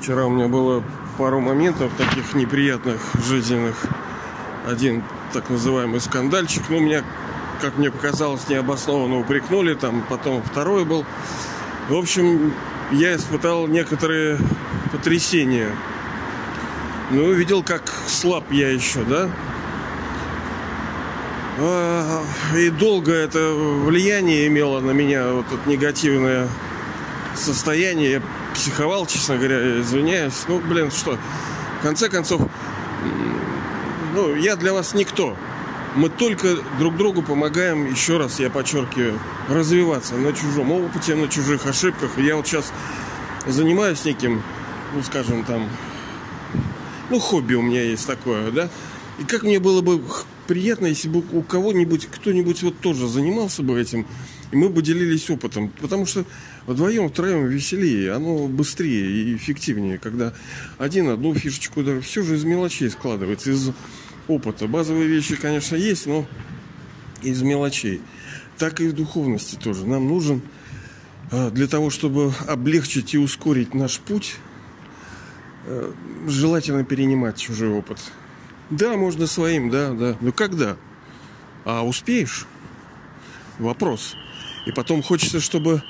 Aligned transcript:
Вчера 0.00 0.24
у 0.24 0.30
меня 0.30 0.48
было 0.48 0.82
пару 1.18 1.40
моментов 1.40 1.92
таких 1.98 2.32
неприятных, 2.32 3.02
жизненных. 3.22 3.76
Один 4.66 5.02
так 5.34 5.50
называемый 5.50 6.00
скандальчик. 6.00 6.62
Ну, 6.70 6.80
меня, 6.80 7.04
как 7.60 7.76
мне 7.76 7.90
показалось, 7.90 8.48
необоснованно 8.48 9.18
упрекнули. 9.18 9.74
Там 9.74 10.02
потом 10.08 10.42
второй 10.42 10.86
был. 10.86 11.04
В 11.90 11.94
общем, 11.94 12.54
я 12.92 13.14
испытал 13.14 13.66
некоторые 13.66 14.38
потрясения. 14.90 15.68
Ну, 17.10 17.30
видел, 17.32 17.62
как 17.62 17.92
слаб 18.06 18.50
я 18.50 18.70
еще, 18.70 19.02
да? 19.02 19.28
А, 21.58 22.22
и 22.56 22.70
долго 22.70 23.12
это 23.12 23.52
влияние 23.84 24.46
имело 24.46 24.80
на 24.80 24.92
меня, 24.92 25.30
вот 25.30 25.44
это 25.52 25.68
негативное 25.68 26.48
состояние. 27.34 28.12
Я 28.12 28.22
психовал, 28.60 29.06
честно 29.06 29.38
говоря, 29.38 29.80
извиняюсь. 29.80 30.44
Ну, 30.46 30.58
блин, 30.58 30.90
что, 30.90 31.16
в 31.78 31.82
конце 31.82 32.10
концов, 32.10 32.42
ну, 34.14 34.34
я 34.34 34.54
для 34.56 34.74
вас 34.74 34.92
никто. 34.92 35.34
Мы 35.96 36.10
только 36.10 36.58
друг 36.78 36.98
другу 36.98 37.22
помогаем, 37.22 37.90
еще 37.90 38.18
раз 38.18 38.38
я 38.38 38.50
подчеркиваю, 38.50 39.18
развиваться 39.48 40.14
на 40.16 40.34
чужом 40.34 40.72
опыте, 40.72 41.14
на 41.14 41.26
чужих 41.28 41.64
ошибках. 41.66 42.18
я 42.18 42.36
вот 42.36 42.46
сейчас 42.46 42.70
занимаюсь 43.46 44.04
неким, 44.04 44.42
ну, 44.94 45.02
скажем, 45.02 45.42
там, 45.44 45.66
ну, 47.08 47.18
хобби 47.18 47.54
у 47.54 47.62
меня 47.62 47.82
есть 47.82 48.06
такое, 48.06 48.50
да. 48.50 48.68
И 49.18 49.24
как 49.24 49.42
мне 49.42 49.58
было 49.58 49.80
бы 49.80 50.02
приятно, 50.46 50.84
если 50.84 51.08
бы 51.08 51.24
у 51.32 51.40
кого-нибудь, 51.40 52.08
кто-нибудь 52.12 52.62
вот 52.62 52.78
тоже 52.80 53.08
занимался 53.08 53.62
бы 53.62 53.80
этим, 53.80 54.06
и 54.50 54.56
мы 54.56 54.68
бы 54.68 54.82
делились 54.82 55.30
опытом. 55.30 55.68
Потому 55.80 56.06
что 56.06 56.24
вдвоем, 56.66 57.08
втроем 57.08 57.46
веселее, 57.46 58.12
оно 58.12 58.46
быстрее 58.48 59.10
и 59.10 59.36
эффективнее, 59.36 59.98
когда 59.98 60.34
один 60.78 61.08
одну 61.08 61.34
фишечку, 61.34 61.82
да, 61.82 62.00
все 62.00 62.22
же 62.22 62.36
из 62.36 62.44
мелочей 62.44 62.90
складывается, 62.90 63.50
из 63.50 63.70
опыта. 64.28 64.66
Базовые 64.66 65.06
вещи, 65.06 65.36
конечно, 65.36 65.76
есть, 65.76 66.06
но 66.06 66.26
из 67.22 67.42
мелочей. 67.42 68.00
Так 68.58 68.80
и 68.80 68.88
в 68.88 68.92
духовности 68.92 69.56
тоже. 69.56 69.86
Нам 69.86 70.08
нужен 70.08 70.42
а, 71.30 71.50
для 71.50 71.66
того, 71.66 71.90
чтобы 71.90 72.32
облегчить 72.46 73.14
и 73.14 73.18
ускорить 73.18 73.74
наш 73.74 73.98
путь, 74.00 74.36
э, 75.66 75.92
желательно 76.26 76.84
перенимать 76.84 77.38
чужой 77.38 77.70
опыт. 77.70 77.98
Да, 78.70 78.96
можно 78.96 79.26
своим, 79.26 79.70
да, 79.70 79.92
да. 79.92 80.16
Но 80.20 80.32
когда? 80.32 80.76
А 81.64 81.84
успеешь? 81.84 82.46
Вопрос. 83.58 84.16
И 84.66 84.72
потом 84.72 85.02
хочется, 85.02 85.40
чтобы 85.40 85.82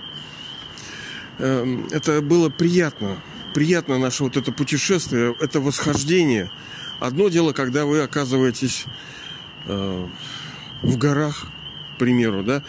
э, 1.38 1.78
это 1.90 2.20
было 2.22 2.48
приятно. 2.48 3.18
Приятно 3.54 3.98
наше 3.98 4.22
вот 4.22 4.36
это 4.36 4.52
путешествие, 4.52 5.34
это 5.40 5.60
восхождение– 5.60 6.50
Одно 7.00 7.30
дело, 7.30 7.54
когда 7.54 7.86
вы 7.86 8.02
оказываетесь 8.02 8.84
э, 9.64 10.06
в 10.82 10.98
горах, 10.98 11.46
к 11.94 11.98
примеру, 11.98 12.42
да, 12.42 12.62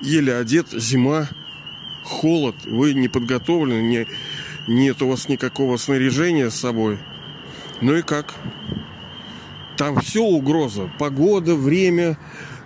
еле 0.00 0.34
одет, 0.34 0.66
зима, 0.72 1.28
холод, 2.02 2.56
вы 2.64 2.94
не 2.94 3.06
подготовлены, 3.06 3.80
не, 3.80 4.06
нет 4.66 5.00
у 5.02 5.08
вас 5.08 5.28
никакого 5.28 5.76
снаряжения 5.76 6.50
с 6.50 6.56
собой. 6.56 6.98
Ну 7.80 7.94
и 7.94 8.02
как? 8.02 8.34
Там 9.76 10.00
все 10.00 10.24
угроза. 10.24 10.90
Погода, 10.98 11.54
время, 11.54 12.18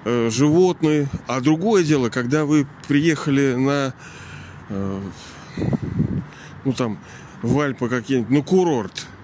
э, 0.06 0.30
животные. 0.30 1.08
А 1.26 1.40
другое 1.40 1.84
дело, 1.84 2.08
когда 2.08 2.44
вы 2.44 2.66
приехали 2.88 3.54
на, 3.54 3.94
э, 4.70 5.00
ну 6.64 6.72
там, 6.72 6.98
в 7.42 7.58
Альпы 7.60 7.88
какие-нибудь, 7.88 8.30
на 8.30 8.42
курорт– 8.42 9.06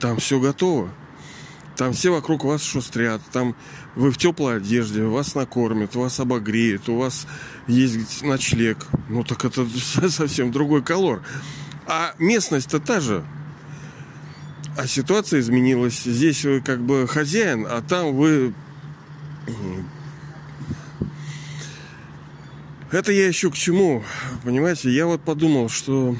там 0.00 0.18
все 0.18 0.38
готово. 0.38 0.90
Там 1.76 1.92
все 1.92 2.10
вокруг 2.10 2.44
вас 2.44 2.62
шустрят. 2.62 3.20
Там 3.32 3.54
вы 3.94 4.10
в 4.10 4.18
теплой 4.18 4.58
одежде, 4.58 5.04
вас 5.04 5.34
накормят, 5.34 5.94
вас 5.94 6.20
обогреют, 6.20 6.88
у 6.88 6.96
вас 6.96 7.26
есть 7.66 8.22
ночлег. 8.22 8.86
Ну 9.08 9.24
так 9.24 9.44
это 9.44 9.66
совсем 10.08 10.52
другой 10.52 10.82
колор. 10.82 11.22
А 11.86 12.14
местность-то 12.18 12.80
та 12.80 13.00
же. 13.00 13.24
А 14.76 14.86
ситуация 14.86 15.40
изменилась. 15.40 16.02
Здесь 16.02 16.44
вы 16.44 16.60
как 16.60 16.80
бы 16.80 17.06
хозяин, 17.06 17.66
а 17.68 17.82
там 17.82 18.14
вы... 18.14 18.54
Это 22.92 23.10
я 23.10 23.26
еще 23.26 23.50
к 23.50 23.54
чему? 23.54 24.04
Понимаете, 24.44 24.90
я 24.90 25.06
вот 25.06 25.20
подумал, 25.22 25.68
что 25.68 26.16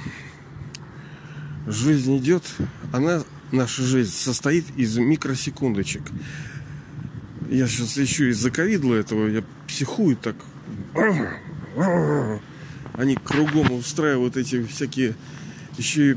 жизнь 1.67 2.17
идет, 2.19 2.43
она 2.93 3.23
наша 3.53 3.83
жизнь 3.83 4.13
состоит 4.13 4.65
из 4.77 4.97
микросекундочек. 4.99 6.03
Я 7.49 7.69
сейчас 7.69 7.97
еще 7.97 8.31
из-за 8.31 8.51
ковидла 8.51 8.95
этого, 8.95 9.29
я 9.29 9.45
психую 9.69 10.17
так. 10.17 10.37
Они 12.95 13.15
кругом 13.15 13.73
устраивают 13.73 14.37
эти 14.37 14.65
всякие 14.65 15.15
еще 15.79 16.13
и 16.13 16.17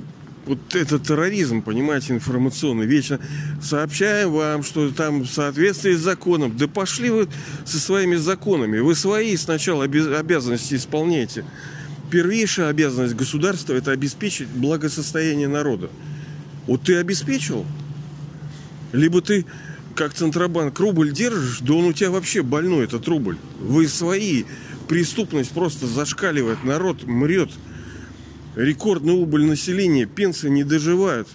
вот 0.50 0.76
это 0.76 0.98
терроризм, 0.98 1.62
понимаете, 1.62 2.14
информационный. 2.14 2.88
Вечно 2.88 3.20
сообщаем 3.62 4.32
вам, 4.32 4.64
что 4.64 4.90
там 4.90 5.22
в 5.22 5.28
соответствии 5.28 5.94
с 5.94 6.00
законом. 6.00 6.58
Да 6.58 6.68
пошли 6.68 7.12
вы 7.12 7.28
со 7.66 7.80
своими 7.80 8.16
законами. 8.16 8.80
Вы 8.80 8.96
свои 8.96 9.38
сначала 9.38 9.84
обязанности 9.84 10.74
исполняйте. 10.74 11.46
Первейшая 12.10 12.70
обязанность 12.70 13.14
государства– 13.14 13.74
это 13.76 13.92
обеспечить 13.92 14.48
благосостояние 14.48 15.48
народа. 15.48 15.92
Вот 16.66 16.82
ты 16.82 16.96
обеспечил, 16.96 17.64
либо 18.92 19.22
ты 19.22 19.46
как 19.94 20.16
Центробанк 20.16 20.80
рубль 20.80 21.12
держишь, 21.12 21.60
да 21.60 21.76
он 21.76 21.86
у 21.86 21.94
тебя 21.94 22.10
вообще 22.10 22.42
больной, 22.42 22.86
этот 22.86 23.08
рубль. 23.08 23.38
Вы 23.60 23.88
свои. 23.88 24.46
Преступность 24.88 25.52
просто 25.52 25.86
зашкаливает, 25.86 26.64
народ 26.64 27.04
мрет. 27.04 27.52
Рекордный 28.56 29.14
убыль 29.14 29.46
населения, 29.46 30.06
пенсии 30.06 30.48
не 30.48 30.64
доживают. 30.64 31.28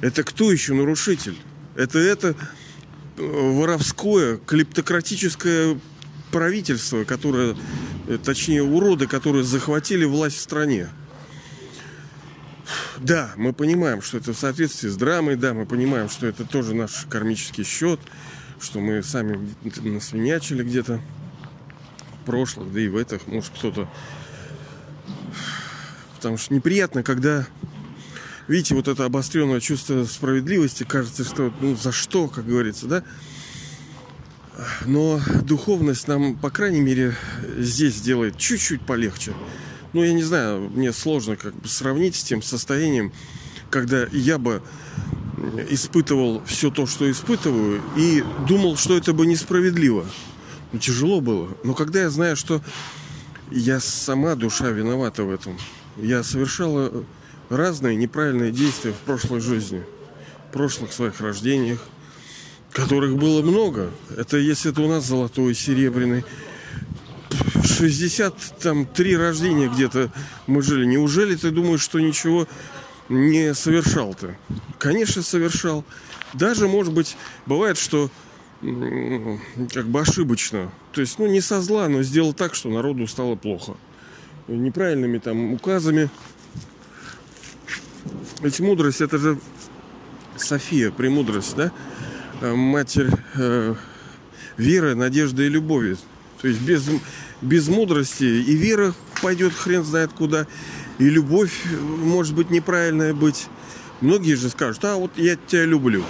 Это 0.00 0.24
кто 0.24 0.50
еще 0.50 0.74
нарушитель? 0.74 1.36
Это 1.76 1.98
это 1.98 2.34
э, 3.16 3.22
воровское, 3.22 4.38
клептократическое 4.38 5.78
правительство, 6.30 7.04
которое, 7.04 7.56
э, 8.08 8.18
точнее, 8.22 8.62
уроды, 8.62 9.06
которые 9.06 9.44
захватили 9.44 10.04
власть 10.04 10.36
в 10.36 10.40
стране. 10.40 10.88
Да, 12.98 13.32
мы 13.36 13.52
понимаем, 13.52 14.02
что 14.02 14.18
это 14.18 14.32
в 14.32 14.38
соответствии 14.38 14.88
с 14.88 14.96
драмой, 14.96 15.36
да, 15.36 15.54
мы 15.54 15.66
понимаем, 15.66 16.08
что 16.08 16.26
это 16.26 16.44
тоже 16.44 16.74
наш 16.74 17.06
кармический 17.08 17.64
счет, 17.64 18.00
что 18.60 18.80
мы 18.80 19.02
сами 19.02 19.54
насвинячили 19.80 20.62
где-то 20.62 21.00
в 22.20 22.26
прошлых, 22.26 22.72
да 22.72 22.80
и 22.80 22.88
в 22.88 22.96
этих, 22.96 23.26
может, 23.26 23.50
кто-то... 23.56 23.88
Потому 26.20 26.38
что 26.38 26.54
неприятно, 26.54 27.02
когда 27.02 27.46
видите, 28.46 28.74
вот 28.74 28.88
это 28.88 29.04
обостренное 29.04 29.60
чувство 29.60 30.04
справедливости, 30.04 30.84
кажется, 30.84 31.24
что 31.24 31.52
ну 31.60 31.76
за 31.76 31.92
что, 31.92 32.28
как 32.28 32.46
говорится, 32.46 32.86
да? 32.86 33.04
Но 34.84 35.20
духовность 35.42 36.08
нам, 36.08 36.34
по 36.36 36.50
крайней 36.50 36.80
мере, 36.80 37.16
здесь 37.56 38.00
делает 38.00 38.36
чуть-чуть 38.36 38.82
полегче 38.82 39.32
ну, 39.92 40.04
я 40.04 40.12
не 40.12 40.22
знаю, 40.22 40.70
мне 40.70 40.92
сложно 40.92 41.36
как 41.36 41.54
бы 41.54 41.68
сравнить 41.68 42.14
с 42.14 42.22
тем 42.22 42.42
состоянием, 42.42 43.12
когда 43.70 44.06
я 44.12 44.38
бы 44.38 44.62
испытывал 45.68 46.42
все 46.44 46.70
то, 46.70 46.86
что 46.86 47.10
испытываю, 47.10 47.82
и 47.96 48.22
думал, 48.46 48.76
что 48.76 48.96
это 48.96 49.12
бы 49.12 49.26
несправедливо. 49.26 50.04
Ну, 50.72 50.78
тяжело 50.78 51.20
было. 51.20 51.48
Но 51.64 51.74
когда 51.74 52.02
я 52.02 52.10
знаю, 52.10 52.36
что 52.36 52.62
я 53.50 53.80
сама 53.80 54.34
душа 54.34 54.68
виновата 54.70 55.24
в 55.24 55.30
этом, 55.30 55.58
я 56.02 56.22
совершала 56.22 57.04
разные 57.48 57.96
неправильные 57.96 58.52
действия 58.52 58.92
в 58.92 58.98
прошлой 58.98 59.40
жизни, 59.40 59.82
в 60.48 60.52
прошлых 60.52 60.92
своих 60.92 61.20
рождениях, 61.20 61.80
которых 62.72 63.16
было 63.16 63.42
много. 63.42 63.90
Это 64.16 64.36
если 64.36 64.70
это 64.70 64.82
у 64.82 64.88
нас 64.88 65.06
золотой, 65.06 65.54
серебряный, 65.54 66.24
63 67.64 69.16
рождения 69.16 69.68
где-то 69.68 70.12
мы 70.46 70.62
жили. 70.62 70.84
Неужели 70.84 71.36
ты 71.36 71.50
думаешь, 71.50 71.80
что 71.80 72.00
ничего 72.00 72.46
не 73.08 73.54
совершал 73.54 74.14
ты? 74.14 74.36
Конечно, 74.78 75.22
совершал. 75.22 75.84
Даже, 76.32 76.68
может 76.68 76.92
быть, 76.92 77.16
бывает, 77.46 77.78
что 77.78 78.10
как 79.72 79.88
бы 79.88 80.00
ошибочно. 80.00 80.70
То 80.92 81.00
есть, 81.00 81.18
ну, 81.18 81.26
не 81.26 81.40
со 81.40 81.60
зла, 81.60 81.88
но 81.88 82.02
сделал 82.02 82.34
так, 82.34 82.54
что 82.54 82.68
народу 82.68 83.06
стало 83.06 83.34
плохо. 83.34 83.76
Неправильными 84.50 85.18
там 85.18 85.52
указами. 85.52 86.10
Ведь 88.40 88.58
мудрость, 88.60 89.00
это 89.00 89.18
же 89.18 89.38
София, 90.36 90.90
премудрость, 90.90 91.54
да? 91.56 91.70
Э, 92.40 92.54
матерь 92.54 93.10
э, 93.36 93.74
веры, 94.56 94.94
надежды 94.94 95.46
и 95.46 95.48
любови. 95.48 95.96
То 96.40 96.48
есть 96.48 96.60
без 96.62 96.88
без 97.40 97.68
мудрости 97.68 98.24
и 98.24 98.54
веры 98.54 98.92
пойдет 99.22 99.54
хрен 99.54 99.84
знает 99.84 100.12
куда. 100.12 100.46
И 100.98 101.08
любовь 101.08 101.64
может 101.80 102.34
быть 102.34 102.50
неправильная 102.50 103.14
быть. 103.14 103.46
Многие 104.00 104.34
же 104.34 104.50
скажут, 104.50 104.84
а 104.84 104.96
вот 104.96 105.12
я 105.16 105.36
тебя 105.36 105.64
люблю. 105.64 106.04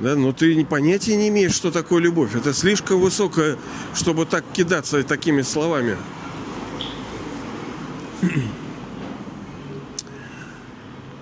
Да, 0.00 0.14
но 0.14 0.32
ты 0.32 0.64
понятия 0.64 1.16
не 1.16 1.28
имеешь, 1.28 1.54
что 1.54 1.70
такое 1.70 2.00
любовь. 2.00 2.34
Это 2.34 2.52
слишком 2.52 3.00
высокое, 3.00 3.56
чтобы 3.94 4.26
так 4.26 4.44
кидаться 4.52 5.02
такими 5.02 5.42
словами. 5.42 5.96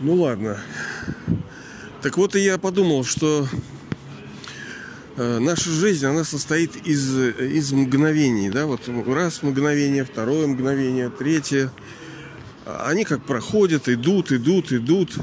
Ну 0.00 0.14
ладно. 0.14 0.58
Так 2.02 2.16
вот 2.16 2.36
и 2.36 2.40
я 2.40 2.58
подумал, 2.58 3.04
что 3.04 3.48
э, 5.16 5.38
наша 5.38 5.70
жизнь, 5.70 6.06
она 6.06 6.24
состоит 6.24 6.76
из, 6.86 7.16
из 7.16 7.72
мгновений, 7.72 8.50
да, 8.50 8.66
вот 8.66 8.82
раз 9.08 9.42
мгновение, 9.42 10.04
второе 10.04 10.46
мгновение, 10.46 11.10
третье. 11.10 11.70
Они 12.64 13.04
как 13.04 13.24
проходят, 13.24 13.88
идут, 13.88 14.32
идут, 14.32 14.72
идут. 14.72 15.14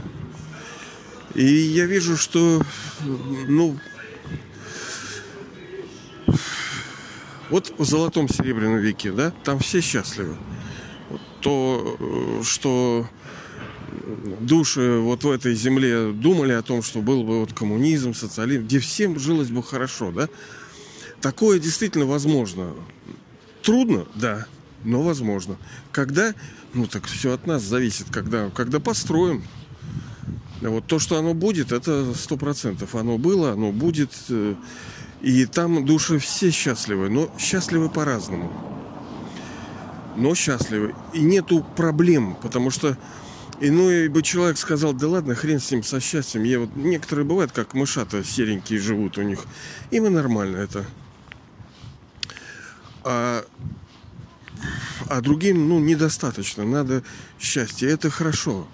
И 1.35 1.45
я 1.45 1.85
вижу, 1.85 2.17
что, 2.17 2.61
ну, 3.47 3.77
вот 7.49 7.73
в 7.77 7.85
золотом 7.85 8.27
серебряном 8.27 8.77
веке, 8.77 9.11
да, 9.11 9.31
там 9.43 9.59
все 9.59 9.81
счастливы. 9.81 10.35
То, 11.43 11.97
э, 11.99 12.43
что 12.43 13.07
души 14.39 14.97
вот 14.99 15.23
в 15.23 15.29
этой 15.29 15.55
земле 15.55 16.11
думали 16.11 16.53
о 16.53 16.61
том, 16.61 16.81
что 16.81 17.01
был 17.01 17.23
бы 17.23 17.41
вот 17.41 17.53
коммунизм, 17.53 18.13
социализм, 18.13 18.63
где 18.63 18.79
всем 18.79 19.19
жилось 19.19 19.49
бы 19.49 19.61
хорошо, 19.61 20.11
да? 20.11 20.29
Такое 21.21 21.59
действительно 21.59 22.05
возможно. 22.05 22.73
Трудно, 23.61 24.05
да, 24.15 24.45
но 24.83 25.01
возможно. 25.01 25.57
Когда, 25.91 26.33
ну 26.73 26.87
так 26.87 27.05
все 27.05 27.33
от 27.33 27.47
нас 27.47 27.63
зависит, 27.63 28.07
когда, 28.11 28.49
когда 28.49 28.79
построим. 28.79 29.43
Вот 30.61 30.87
то, 30.87 30.97
что 30.97 31.17
оно 31.17 31.33
будет, 31.33 31.73
это 31.73 32.13
сто 32.13 32.37
процентов. 32.37 32.95
Оно 32.95 33.17
было, 33.17 33.51
оно 33.51 33.71
будет. 33.71 34.11
Э, 34.29 34.55
и 35.21 35.45
там 35.45 35.85
души 35.85 36.19
все 36.19 36.51
счастливы, 36.51 37.09
но 37.09 37.29
счастливы 37.37 37.89
по-разному. 37.89 38.72
Но 40.15 40.35
счастливы. 40.35 40.95
И 41.13 41.21
нету 41.21 41.65
проблем, 41.75 42.35
потому 42.41 42.69
что 42.69 42.97
Иной 43.59 44.09
бы 44.09 44.21
человек 44.23 44.57
сказал, 44.57 44.93
да 44.93 45.07
ладно, 45.07 45.35
хрен 45.35 45.59
с 45.59 45.71
ним, 45.71 45.83
со 45.83 46.01
счастьем. 46.01 46.43
Я 46.43 46.59
вот, 46.59 46.75
некоторые 46.75 47.25
бывают, 47.25 47.51
как 47.51 47.73
мышата 47.73 48.23
серенькие 48.23 48.79
живут 48.79 49.17
у 49.17 49.21
них. 49.21 49.39
Им 49.91 50.05
и 50.05 50.09
нормально 50.09 50.57
это. 50.57 50.85
А, 53.03 53.45
а 55.07 55.21
другим, 55.21 55.69
ну, 55.69 55.79
недостаточно. 55.79 56.65
Надо 56.65 57.03
счастье. 57.39 57.89
Это 57.89 58.09
хорошо. 58.09 58.67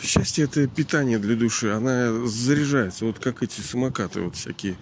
Счастье 0.00 0.44
это 0.44 0.66
питание 0.66 1.18
для 1.18 1.36
души. 1.36 1.68
Она 1.68 2.26
заряжается. 2.26 3.04
Вот 3.04 3.18
как 3.18 3.42
эти 3.42 3.60
самокаты 3.60 4.22
вот 4.22 4.36
всякие 4.36 4.76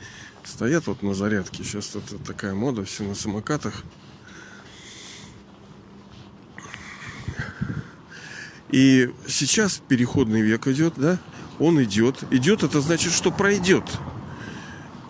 стоят 0.45 0.87
вот 0.87 1.03
на 1.03 1.15
зарядке. 1.15 1.65
Сейчас 1.65 1.97
это 1.97 2.19
такая 2.19 2.55
мода, 2.55 2.85
все 2.85 3.05
на 3.05 3.15
самокатах. 3.15 3.83
И 8.73 9.11
сейчас 9.27 9.83
переходный 9.89 10.43
век 10.43 10.67
идет, 10.69 10.95
да? 10.97 11.19
Он 11.59 11.83
идет. 11.83 12.25
Идет, 12.31 12.63
это 12.63 12.81
значит, 12.81 13.13
что 13.13 13.31
пройдет. 13.31 13.85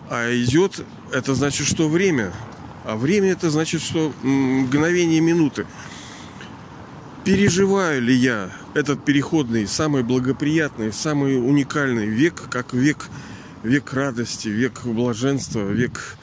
А 0.09 0.29
идет, 0.35 0.83
это 1.13 1.35
значит, 1.35 1.67
что 1.67 1.87
время. 1.87 2.33
А 2.83 2.95
время 2.95 3.31
это 3.31 3.49
значит, 3.49 3.81
что 3.81 4.11
мгновение 4.23 5.21
минуты. 5.21 5.65
Переживаю 7.23 8.01
ли 8.01 8.15
я 8.15 8.49
этот 8.73 9.05
переходный, 9.05 9.67
самый 9.67 10.01
благоприятный, 10.01 10.91
самый 10.91 11.37
уникальный 11.37 12.07
век, 12.07 12.49
как 12.49 12.73
век, 12.73 13.09
век 13.61 13.93
радости, 13.93 14.47
век 14.47 14.83
блаженства, 14.85 15.69
век 15.69 16.17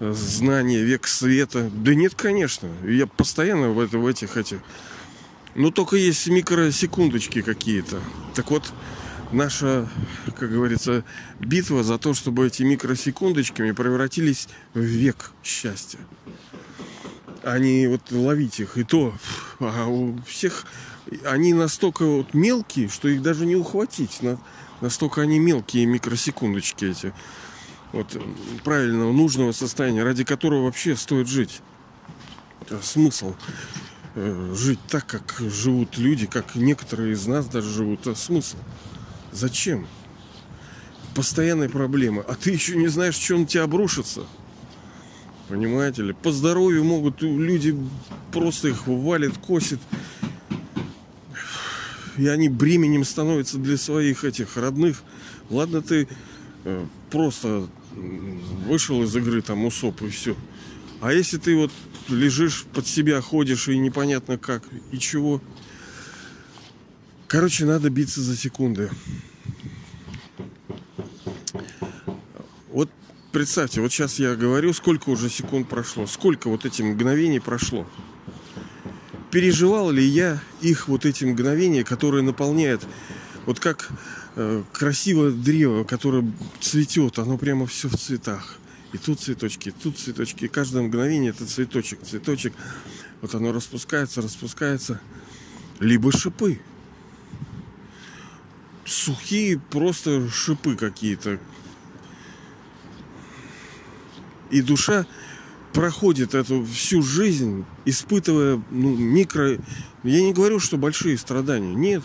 э, 0.00 0.12
знания, 0.12 0.82
век 0.82 1.06
света? 1.06 1.70
Да 1.72 1.94
нет, 1.94 2.14
конечно. 2.16 2.68
Я 2.84 3.06
постоянно 3.06 3.70
в, 3.70 3.78
это, 3.78 3.98
в 3.98 4.06
этих 4.08 4.36
этих 4.36 4.58
ну, 5.54 5.70
только 5.70 5.96
есть 5.96 6.28
микросекундочки 6.28 7.42
какие-то. 7.42 8.00
Так 8.34 8.50
вот, 8.50 8.72
наша, 9.32 9.88
как 10.38 10.50
говорится, 10.50 11.04
битва 11.40 11.82
за 11.82 11.98
то, 11.98 12.14
чтобы 12.14 12.46
эти 12.46 12.62
микросекундочками 12.62 13.72
превратились 13.72 14.48
в 14.74 14.80
век 14.80 15.32
счастья. 15.42 15.98
А 17.42 17.58
не 17.58 17.88
вот 17.88 18.12
ловить 18.12 18.60
их. 18.60 18.76
И 18.76 18.84
то, 18.84 19.14
а 19.58 19.86
у 19.86 20.20
всех 20.22 20.66
они 21.24 21.52
настолько 21.54 22.04
вот 22.04 22.34
мелкие, 22.34 22.88
что 22.88 23.08
их 23.08 23.22
даже 23.22 23.46
не 23.46 23.56
ухватить. 23.56 24.20
Настолько 24.80 25.22
они 25.22 25.38
мелкие 25.38 25.86
микросекундочки 25.86 26.84
эти. 26.84 27.12
Вот 27.92 28.16
правильного, 28.62 29.10
нужного 29.10 29.50
состояния, 29.52 30.04
ради 30.04 30.22
которого 30.22 30.64
вообще 30.64 30.94
стоит 30.94 31.26
жить. 31.26 31.60
Смысл 32.82 33.34
жить 34.14 34.80
так, 34.88 35.06
как 35.06 35.36
живут 35.38 35.98
люди, 35.98 36.26
как 36.26 36.54
некоторые 36.54 37.12
из 37.12 37.26
нас 37.26 37.46
даже 37.46 37.70
живут. 37.70 38.06
А 38.06 38.14
смысл? 38.14 38.56
Зачем? 39.32 39.86
Постоянные 41.14 41.68
проблемы. 41.68 42.24
А 42.26 42.34
ты 42.34 42.50
еще 42.50 42.76
не 42.76 42.88
знаешь, 42.88 43.14
что 43.14 43.36
на 43.36 43.46
тебя 43.46 43.64
обрушится. 43.64 44.22
Понимаете 45.48 46.02
ли? 46.02 46.12
По 46.12 46.30
здоровью 46.30 46.84
могут 46.84 47.22
люди 47.22 47.76
просто 48.32 48.68
их 48.68 48.86
валят, 48.86 49.36
косят. 49.38 49.80
И 52.16 52.26
они 52.26 52.48
бременем 52.48 53.04
становятся 53.04 53.58
для 53.58 53.76
своих 53.76 54.24
этих 54.24 54.56
родных. 54.56 55.02
Ладно, 55.48 55.82
ты 55.82 56.06
э, 56.64 56.86
просто 57.10 57.66
вышел 58.66 59.02
из 59.02 59.14
игры, 59.16 59.42
там, 59.42 59.64
усоп 59.64 60.02
и 60.02 60.08
все. 60.08 60.36
А 61.00 61.12
если 61.12 61.38
ты 61.38 61.56
вот 61.56 61.72
лежишь 62.10 62.64
под 62.72 62.86
себя, 62.86 63.20
ходишь 63.20 63.68
и 63.68 63.78
непонятно 63.78 64.38
как 64.38 64.62
и 64.92 64.98
чего. 64.98 65.40
Короче, 67.26 67.64
надо 67.64 67.90
биться 67.90 68.20
за 68.20 68.36
секунды. 68.36 68.90
Вот 72.68 72.90
представьте, 73.32 73.80
вот 73.80 73.92
сейчас 73.92 74.18
я 74.18 74.34
говорю, 74.34 74.72
сколько 74.72 75.10
уже 75.10 75.30
секунд 75.30 75.68
прошло, 75.68 76.06
сколько 76.06 76.48
вот 76.48 76.64
эти 76.64 76.82
мгновений 76.82 77.40
прошло. 77.40 77.86
Переживал 79.30 79.90
ли 79.90 80.04
я 80.04 80.42
их 80.60 80.88
вот 80.88 81.06
эти 81.06 81.24
мгновения, 81.24 81.84
которые 81.84 82.22
наполняют, 82.22 82.82
вот 83.46 83.60
как 83.60 83.88
э, 84.34 84.62
красивое 84.72 85.30
древо, 85.30 85.84
которое 85.84 86.32
цветет, 86.60 87.18
оно 87.18 87.38
прямо 87.38 87.66
все 87.66 87.88
в 87.88 87.96
цветах. 87.96 88.59
И 88.92 88.98
тут 88.98 89.20
цветочки, 89.20 89.68
и 89.68 89.72
тут 89.72 89.98
цветочки. 89.98 90.44
И 90.44 90.48
каждое 90.48 90.82
мгновение 90.82 91.30
это 91.30 91.46
цветочек, 91.46 92.02
цветочек. 92.02 92.52
Вот 93.20 93.34
оно 93.34 93.52
распускается, 93.52 94.20
распускается. 94.20 95.00
Либо 95.78 96.10
шипы. 96.12 96.60
Сухие 98.84 99.58
просто 99.58 100.28
шипы 100.28 100.74
какие-то. 100.74 101.38
И 104.50 104.62
душа 104.62 105.06
проходит 105.72 106.34
эту 106.34 106.64
всю 106.64 107.02
жизнь, 107.02 107.64
испытывая 107.84 108.60
ну, 108.70 108.96
микро... 108.96 109.58
Я 110.02 110.22
не 110.22 110.32
говорю, 110.32 110.58
что 110.58 110.76
большие 110.76 111.16
страдания. 111.16 111.74
Нет. 111.74 112.02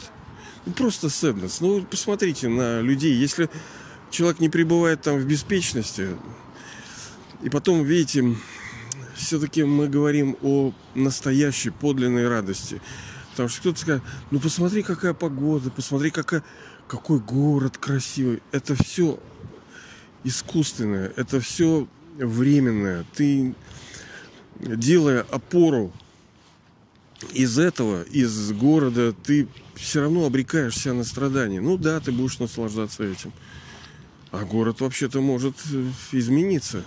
Ну, 0.66 0.74
просто 0.74 1.10
сэднес. 1.10 1.62
Ну, 1.62 1.82
посмотрите 1.84 2.48
на 2.48 2.82
людей. 2.82 3.16
Если 3.16 3.50
человек 4.12 4.40
не 4.40 4.50
пребывает 4.50 5.02
там 5.02 5.18
в 5.18 5.26
беспечности, 5.26 6.10
и 7.46 7.50
потом, 7.50 7.84
видите, 7.84 8.36
все-таки 9.16 9.64
мы 9.64 9.88
говорим 9.88 10.36
о 10.42 10.74
настоящей, 10.96 11.70
подлинной 11.70 12.28
радости. 12.28 12.82
Потому 13.30 13.50
что 13.50 13.62
кто-то 13.62 13.80
скажет, 13.80 14.04
ну 14.32 14.40
посмотри, 14.40 14.82
какая 14.82 15.14
погода, 15.14 15.70
посмотри, 15.70 16.10
какая, 16.10 16.44
какой 16.88 17.20
город 17.20 17.78
красивый. 17.78 18.42
Это 18.52 18.74
все 18.74 19.20
искусственное, 20.24 21.14
это 21.16 21.40
все 21.40 21.88
временное. 22.18 23.06
Ты, 23.14 23.54
делая 24.60 25.22
опору 25.30 25.94
из 27.32 27.60
этого, 27.60 28.02
из 28.02 28.54
города, 28.54 29.14
ты 29.14 29.48
все 29.76 30.02
равно 30.02 30.26
обрекаешь 30.26 30.80
себя 30.80 30.96
на 30.96 31.04
страдания. 31.04 31.62
Ну 31.62 31.78
да, 31.78 32.00
ты 32.00 32.12
будешь 32.12 32.40
наслаждаться 32.40 33.04
этим. 33.04 33.32
А 34.32 34.46
город 34.46 34.82
вообще-то 34.82 35.22
может 35.22 35.56
э, 35.72 35.92
измениться. 36.12 36.84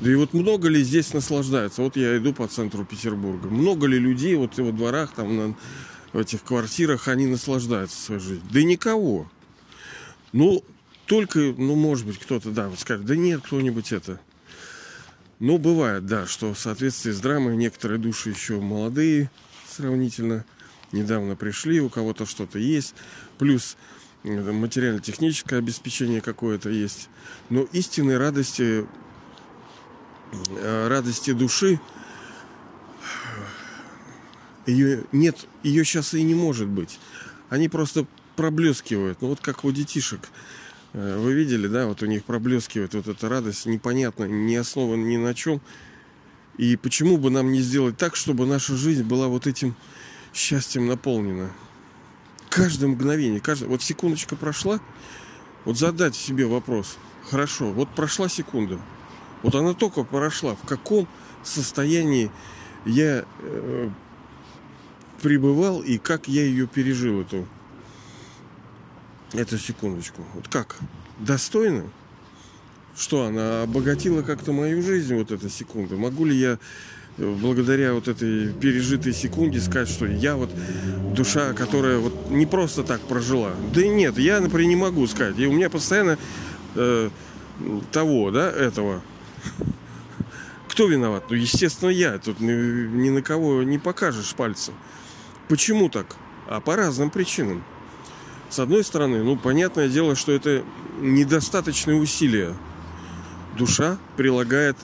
Да 0.00 0.10
и 0.10 0.14
вот 0.14 0.34
много 0.34 0.68
ли 0.68 0.82
здесь 0.82 1.14
наслаждаются? 1.14 1.82
Вот 1.82 1.96
я 1.96 2.16
иду 2.18 2.32
по 2.34 2.46
центру 2.46 2.84
Петербурга. 2.84 3.48
Много 3.48 3.86
ли 3.86 3.98
людей 3.98 4.34
вот 4.34 4.54
в 4.54 4.58
его 4.58 4.70
дворах, 4.70 5.12
там, 5.14 5.36
на, 5.36 5.56
в 6.12 6.18
этих 6.18 6.42
квартирах, 6.42 7.08
они 7.08 7.26
наслаждаются 7.26 7.98
своей 7.98 8.20
жизнью? 8.20 8.42
Да 8.50 8.62
никого. 8.62 9.30
Ну, 10.32 10.62
только, 11.06 11.38
ну, 11.38 11.76
может 11.76 12.06
быть, 12.06 12.18
кто-то, 12.18 12.50
да, 12.50 12.68
вот 12.68 12.78
скажет, 12.78 13.06
да 13.06 13.16
нет, 13.16 13.40
кто-нибудь 13.42 13.92
это. 13.92 14.20
Но 15.38 15.56
бывает, 15.58 16.06
да, 16.06 16.26
что 16.26 16.52
в 16.52 16.58
соответствии 16.58 17.10
с 17.10 17.20
драмой 17.20 17.56
некоторые 17.56 17.98
души 17.98 18.30
еще 18.30 18.60
молодые 18.60 19.30
сравнительно, 19.68 20.44
недавно 20.92 21.36
пришли, 21.36 21.80
у 21.80 21.88
кого-то 21.88 22.26
что-то 22.26 22.58
есть, 22.58 22.94
плюс 23.38 23.76
материально-техническое 24.24 25.58
обеспечение 25.58 26.20
какое-то 26.20 26.70
есть. 26.70 27.08
Но 27.50 27.62
истинной 27.72 28.18
радости, 28.18 28.86
радости 30.62 31.32
души 31.32 31.80
ее 34.66 35.04
нет, 35.12 35.46
ее 35.62 35.84
сейчас 35.84 36.14
и 36.14 36.22
не 36.22 36.34
может 36.34 36.68
быть. 36.68 36.98
Они 37.48 37.68
просто 37.68 38.06
проблескивают. 38.34 39.22
Ну 39.22 39.28
вот 39.28 39.40
как 39.40 39.64
у 39.64 39.70
детишек. 39.70 40.28
Э, 40.92 41.18
вы 41.18 41.32
видели, 41.32 41.68
да, 41.68 41.86
вот 41.86 42.02
у 42.02 42.06
них 42.06 42.24
проблескивает 42.24 42.94
вот 42.94 43.06
эта 43.08 43.28
радость, 43.28 43.66
непонятно, 43.66 44.24
не 44.24 44.56
основана 44.56 45.04
ни 45.04 45.16
на 45.16 45.34
чем. 45.34 45.60
И 46.58 46.76
почему 46.76 47.18
бы 47.18 47.30
нам 47.30 47.52
не 47.52 47.60
сделать 47.60 47.96
так, 47.96 48.16
чтобы 48.16 48.46
наша 48.46 48.76
жизнь 48.76 49.02
была 49.02 49.28
вот 49.28 49.46
этим 49.46 49.76
счастьем 50.34 50.86
наполнена? 50.86 51.50
Каждое 52.48 52.88
мгновение, 52.88 53.40
каждое... 53.40 53.68
Вот 53.68 53.82
секундочка 53.82 54.36
прошла, 54.36 54.80
вот 55.64 55.78
задать 55.78 56.16
себе 56.16 56.46
вопрос. 56.46 56.96
Хорошо, 57.28 57.70
вот 57.72 57.90
прошла 57.94 58.28
секунда. 58.28 58.80
Вот 59.46 59.54
она 59.54 59.74
только 59.74 60.02
прошла. 60.02 60.56
В 60.56 60.66
каком 60.66 61.06
состоянии 61.44 62.32
я 62.84 63.24
э, 63.42 63.88
пребывал 65.22 65.82
и 65.82 65.98
как 65.98 66.26
я 66.26 66.42
ее 66.42 66.66
пережил, 66.66 67.20
эту 67.20 67.46
эту 69.34 69.56
секундочку. 69.56 70.24
Вот 70.34 70.48
как? 70.48 70.78
Достойно? 71.20 71.84
Что, 72.96 73.26
она 73.26 73.62
обогатила 73.62 74.22
как-то 74.22 74.50
мою 74.50 74.82
жизнь, 74.82 75.14
вот 75.14 75.30
эта 75.30 75.48
секунда? 75.48 75.94
Могу 75.94 76.24
ли 76.24 76.36
я 76.36 76.58
э, 77.16 77.34
благодаря 77.40 77.94
вот 77.94 78.08
этой 78.08 78.52
пережитой 78.52 79.12
секунде 79.12 79.60
сказать, 79.60 79.88
что 79.88 80.06
я 80.06 80.34
вот 80.34 80.50
душа, 81.14 81.52
которая 81.52 81.98
вот 81.98 82.30
не 82.30 82.46
просто 82.46 82.82
так 82.82 83.00
прожила. 83.02 83.52
Да 83.72 83.86
нет, 83.86 84.18
я, 84.18 84.40
например, 84.40 84.70
не 84.70 84.76
могу 84.76 85.06
сказать. 85.06 85.38
И 85.38 85.46
у 85.46 85.52
меня 85.52 85.70
постоянно 85.70 86.18
э, 86.74 87.10
того, 87.92 88.32
да, 88.32 88.50
этого. 88.50 89.02
Кто 90.68 90.86
виноват? 90.86 91.24
Ну, 91.30 91.36
естественно, 91.36 91.90
я. 91.90 92.18
Тут 92.18 92.40
ни, 92.40 92.52
ни 92.52 93.10
на 93.10 93.22
кого 93.22 93.62
не 93.62 93.78
покажешь 93.78 94.34
пальцем. 94.34 94.74
Почему 95.48 95.88
так? 95.88 96.16
А 96.48 96.60
по 96.60 96.76
разным 96.76 97.10
причинам. 97.10 97.64
С 98.50 98.58
одной 98.58 98.84
стороны, 98.84 99.22
ну, 99.22 99.36
понятное 99.36 99.88
дело, 99.88 100.14
что 100.14 100.32
это 100.32 100.64
недостаточные 101.00 101.96
усилия. 101.96 102.54
Душа 103.56 103.98
прилагает 104.16 104.76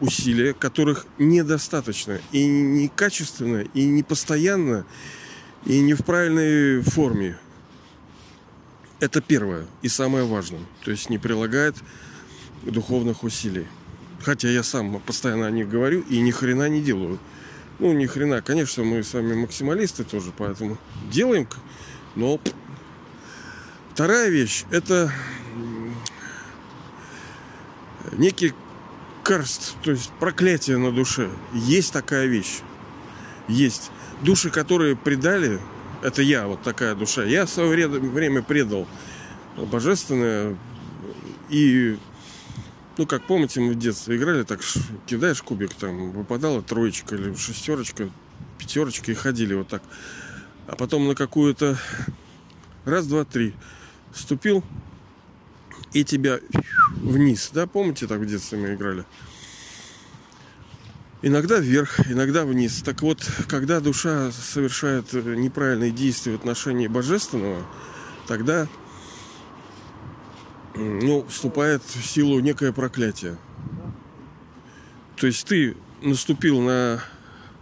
усилия, 0.00 0.52
которых 0.54 1.06
недостаточно. 1.18 2.20
И 2.32 2.46
не 2.46 2.88
качественно, 2.88 3.64
и 3.74 3.84
не 3.84 4.02
постоянно, 4.02 4.84
и 5.64 5.80
не 5.80 5.94
в 5.94 6.04
правильной 6.04 6.82
форме. 6.82 7.38
Это 9.00 9.20
первое 9.20 9.66
и 9.82 9.88
самое 9.88 10.24
важное. 10.24 10.62
То 10.84 10.90
есть 10.90 11.10
не 11.10 11.18
прилагает 11.18 11.76
духовных 12.66 13.22
усилий. 13.22 13.66
Хотя 14.22 14.48
я 14.48 14.62
сам 14.62 15.00
постоянно 15.00 15.46
о 15.46 15.50
них 15.50 15.68
говорю 15.68 16.00
и 16.08 16.20
ни 16.20 16.30
хрена 16.30 16.68
не 16.68 16.80
делаю. 16.80 17.18
Ну, 17.78 17.92
ни 17.92 18.06
хрена. 18.06 18.42
Конечно, 18.42 18.84
мы 18.84 19.02
с 19.02 19.12
вами 19.14 19.34
максималисты 19.34 20.04
тоже, 20.04 20.32
поэтому 20.36 20.78
делаем, 21.10 21.46
но 22.14 22.40
Вторая 23.96 24.28
вещь– 24.28 24.64
это 24.70 25.10
некий 28.12 28.52
карст, 29.22 29.74
то 29.82 29.90
есть 29.90 30.10
проклятие 30.20 30.76
на 30.76 30.92
душе. 30.92 31.30
Есть 31.54 31.94
такая 31.94 32.26
вещь. 32.26 32.60
Есть. 33.48 33.90
Души, 34.20 34.50
которые 34.50 34.96
предали, 34.96 35.58
это 36.02 36.20
я, 36.20 36.46
вот 36.46 36.62
такая 36.62 36.94
душа. 36.94 37.24
Я 37.24 37.46
в 37.46 37.48
свое 37.48 37.88
время 37.88 38.42
предал 38.42 38.86
божественное. 39.56 40.58
И, 41.48 41.96
ну, 42.98 43.06
как 43.06 43.26
помните, 43.26 43.60
мы 43.60 43.72
в 43.72 43.78
детстве 43.78 44.16
играли, 44.16 44.42
так 44.42 44.60
кидаешь 45.06 45.42
кубик, 45.42 45.74
там 45.74 46.12
выпадала 46.12 46.62
троечка 46.62 47.14
или 47.14 47.34
шестерочка, 47.34 48.10
пятерочка 48.58 49.12
и 49.12 49.14
ходили 49.14 49.54
вот 49.54 49.68
так. 49.68 49.82
А 50.66 50.76
потом 50.76 51.06
на 51.06 51.14
какую-то 51.14 51.78
раз, 52.84 53.06
два, 53.06 53.24
три– 53.24 53.54
ступил 54.16 54.64
и 55.92 56.04
тебя 56.04 56.40
вниз. 56.96 57.50
Да, 57.52 57.66
помните, 57.66 58.06
так 58.06 58.20
в 58.20 58.26
детстве 58.26 58.58
мы 58.58 58.74
играли? 58.74 59.04
Иногда 61.22 61.58
вверх, 61.58 62.00
иногда 62.10 62.44
вниз. 62.44 62.82
Так 62.82 63.02
вот, 63.02 63.26
когда 63.48 63.80
душа 63.80 64.30
совершает 64.32 65.12
неправильные 65.12 65.90
действия 65.90 66.32
в 66.32 66.36
отношении 66.36 66.86
божественного, 66.86 67.62
тогда 68.26 68.68
ну, 70.76 71.24
вступает 71.28 71.82
в 71.82 72.04
силу 72.04 72.40
некое 72.40 72.72
проклятие. 72.72 73.36
То 75.16 75.26
есть 75.26 75.46
ты 75.46 75.76
наступил 76.02 76.60
на 76.60 77.02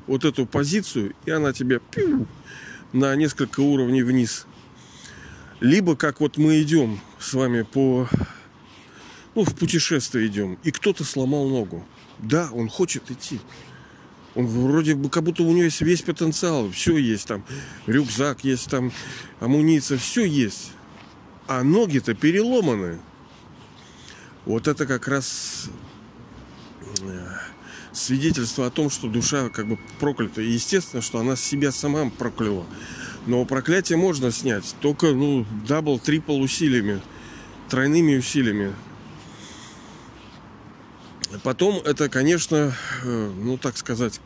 вот 0.06 0.25
эту 0.25 0.47
позицию, 0.47 1.14
и 1.25 1.30
она 1.30 1.52
тебя 1.52 1.78
пиу, 1.78 2.26
на 2.92 3.14
несколько 3.16 3.61
уровней 3.61 4.02
вниз 4.02 4.47
либо 5.64 5.97
как 5.97 6.21
вот 6.21 6.37
мы 6.37 6.61
идем 6.61 7.00
с 7.18 7.33
вами 7.33 7.62
по... 7.62 8.09
Ну, 9.35 9.44
в 9.44 9.54
путешествие 9.56 10.28
идем, 10.28 10.59
и 10.62 10.71
кто-то 10.71 11.02
сломал 11.02 11.49
ногу. 11.49 11.85
Да, 12.18 12.50
он 12.52 12.68
хочет 12.68 13.11
идти. 13.11 13.40
Он 14.37 14.47
вроде 14.47 14.94
бы, 14.94 15.11
как 15.11 15.25
будто 15.25 15.42
у 15.42 15.50
него 15.50 15.64
есть 15.64 15.80
весь 15.80 16.02
потенциал. 16.02 16.71
Все 16.71 16.97
есть 16.97 17.26
там. 17.26 17.44
Рюкзак 17.87 18.44
есть 18.44 18.71
там, 18.71 18.92
амуниция, 19.40 19.99
все 19.99 20.25
есть. 20.25 20.71
А 21.47 21.63
ноги-то 21.63 22.15
переломаны. 22.15 22.99
Вот 24.47 24.69
это 24.69 24.87
как 24.87 25.09
раз 25.09 25.69
э, 27.01 27.27
свидетельство 27.93 28.67
о 28.67 28.71
том, 28.71 28.91
что 28.91 29.09
душа 29.09 29.49
как 29.49 29.69
бы 29.69 29.79
проклята. 30.01 30.41
Естественно, 30.41 31.03
что 31.03 31.19
она 31.19 31.37
себя 31.37 31.73
сама 31.73 32.11
прокляла. 32.11 32.67
Но 33.27 33.45
проклятие 33.45 33.97
можно 33.97 34.31
снять 34.31 34.75
только, 34.81 35.13
ну, 35.13 35.47
double, 35.66 35.99
triple 35.99 36.38
усилиями, 36.41 37.01
тройными 37.71 38.17
усилиями. 38.17 38.75
Потом 41.43 41.77
это, 41.85 42.09
конечно, 42.09 42.75
э, 43.03 43.33
ну, 43.37 43.57
так 43.57 43.77
сказать, 43.77 44.21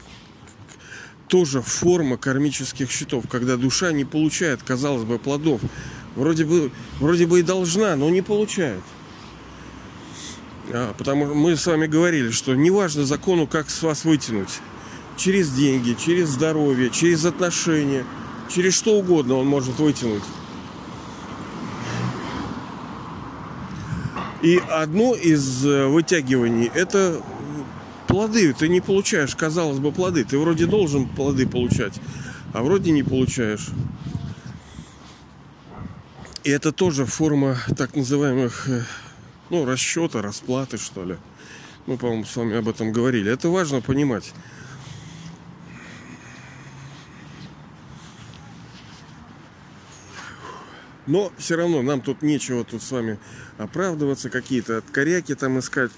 тоже 1.28 1.62
форма 1.62 2.16
кармических 2.16 2.90
счетов, 2.90 3.24
когда 3.30 3.56
душа 3.56 3.92
не 3.92 4.04
получает, 4.04 4.62
казалось 4.62 5.04
бы, 5.04 5.18
плодов. 5.18 5.60
Вроде 6.18 6.44
бы, 6.44 6.70
вроде 7.00 7.26
бы 7.26 7.40
и 7.40 7.42
должна, 7.42 7.96
но 7.96 8.10
не 8.10 8.20
получает. 8.20 8.82
А, 10.70 10.92
потому 10.98 11.26
что 11.26 11.34
мы 11.34 11.56
с 11.56 11.66
вами 11.66 11.86
говорили, 11.86 12.30
что 12.30 12.54
неважно 12.54 13.04
закону, 13.04 13.46
как 13.46 13.70
с 13.70 13.82
вас 13.82 14.04
вытянуть. 14.04 14.60
Через 15.16 15.50
деньги, 15.50 15.96
через 15.98 16.28
здоровье, 16.28 16.90
через 16.90 17.24
отношения– 17.24 18.04
Через 18.48 18.74
что 18.74 18.94
угодно 18.94 19.36
он 19.36 19.46
может 19.46 19.78
вытянуть. 19.78 20.22
И 24.40 24.60
одно 24.70 25.14
из 25.14 25.66
э, 25.66 25.86
вытягиваний 25.86 26.70
это 26.74 27.20
плоды. 28.06 28.54
Ты 28.54 28.68
не 28.68 28.80
получаешь, 28.80 29.34
казалось 29.34 29.80
бы, 29.80 29.92
плоды. 29.92 30.24
Ты 30.24 30.38
вроде 30.38 30.66
должен 30.66 31.06
плоды 31.06 31.46
получать, 31.46 32.00
а 32.52 32.62
вроде 32.62 32.92
не 32.92 33.02
получаешь. 33.02 33.68
И 36.48 36.50
это 36.50 36.72
тоже 36.72 37.04
форма 37.04 37.58
так 37.76 37.94
называемых, 37.94 38.70
э, 38.70 38.80
ну, 39.50 39.66
расчета, 39.66 40.22
расплаты, 40.22 40.78
что 40.78 41.04
ли. 41.04 41.18
Мы, 41.84 41.98
по-моему, 41.98 42.24
с 42.24 42.34
вами 42.36 42.56
об 42.56 42.66
этом 42.70 42.90
говорили. 42.90 43.30
Это 43.30 43.50
важно 43.50 43.82
понимать. 43.82 44.32
Но 51.06 51.30
все 51.36 51.56
равно 51.56 51.82
нам 51.82 52.00
тут 52.00 52.22
нечего 52.22 52.64
тут 52.64 52.82
с 52.82 52.90
вами 52.92 53.18
оправдываться, 53.58 54.30
какие-то 54.30 54.78
откоряки 54.78 55.34
там 55.34 55.58
искать. 55.58 55.90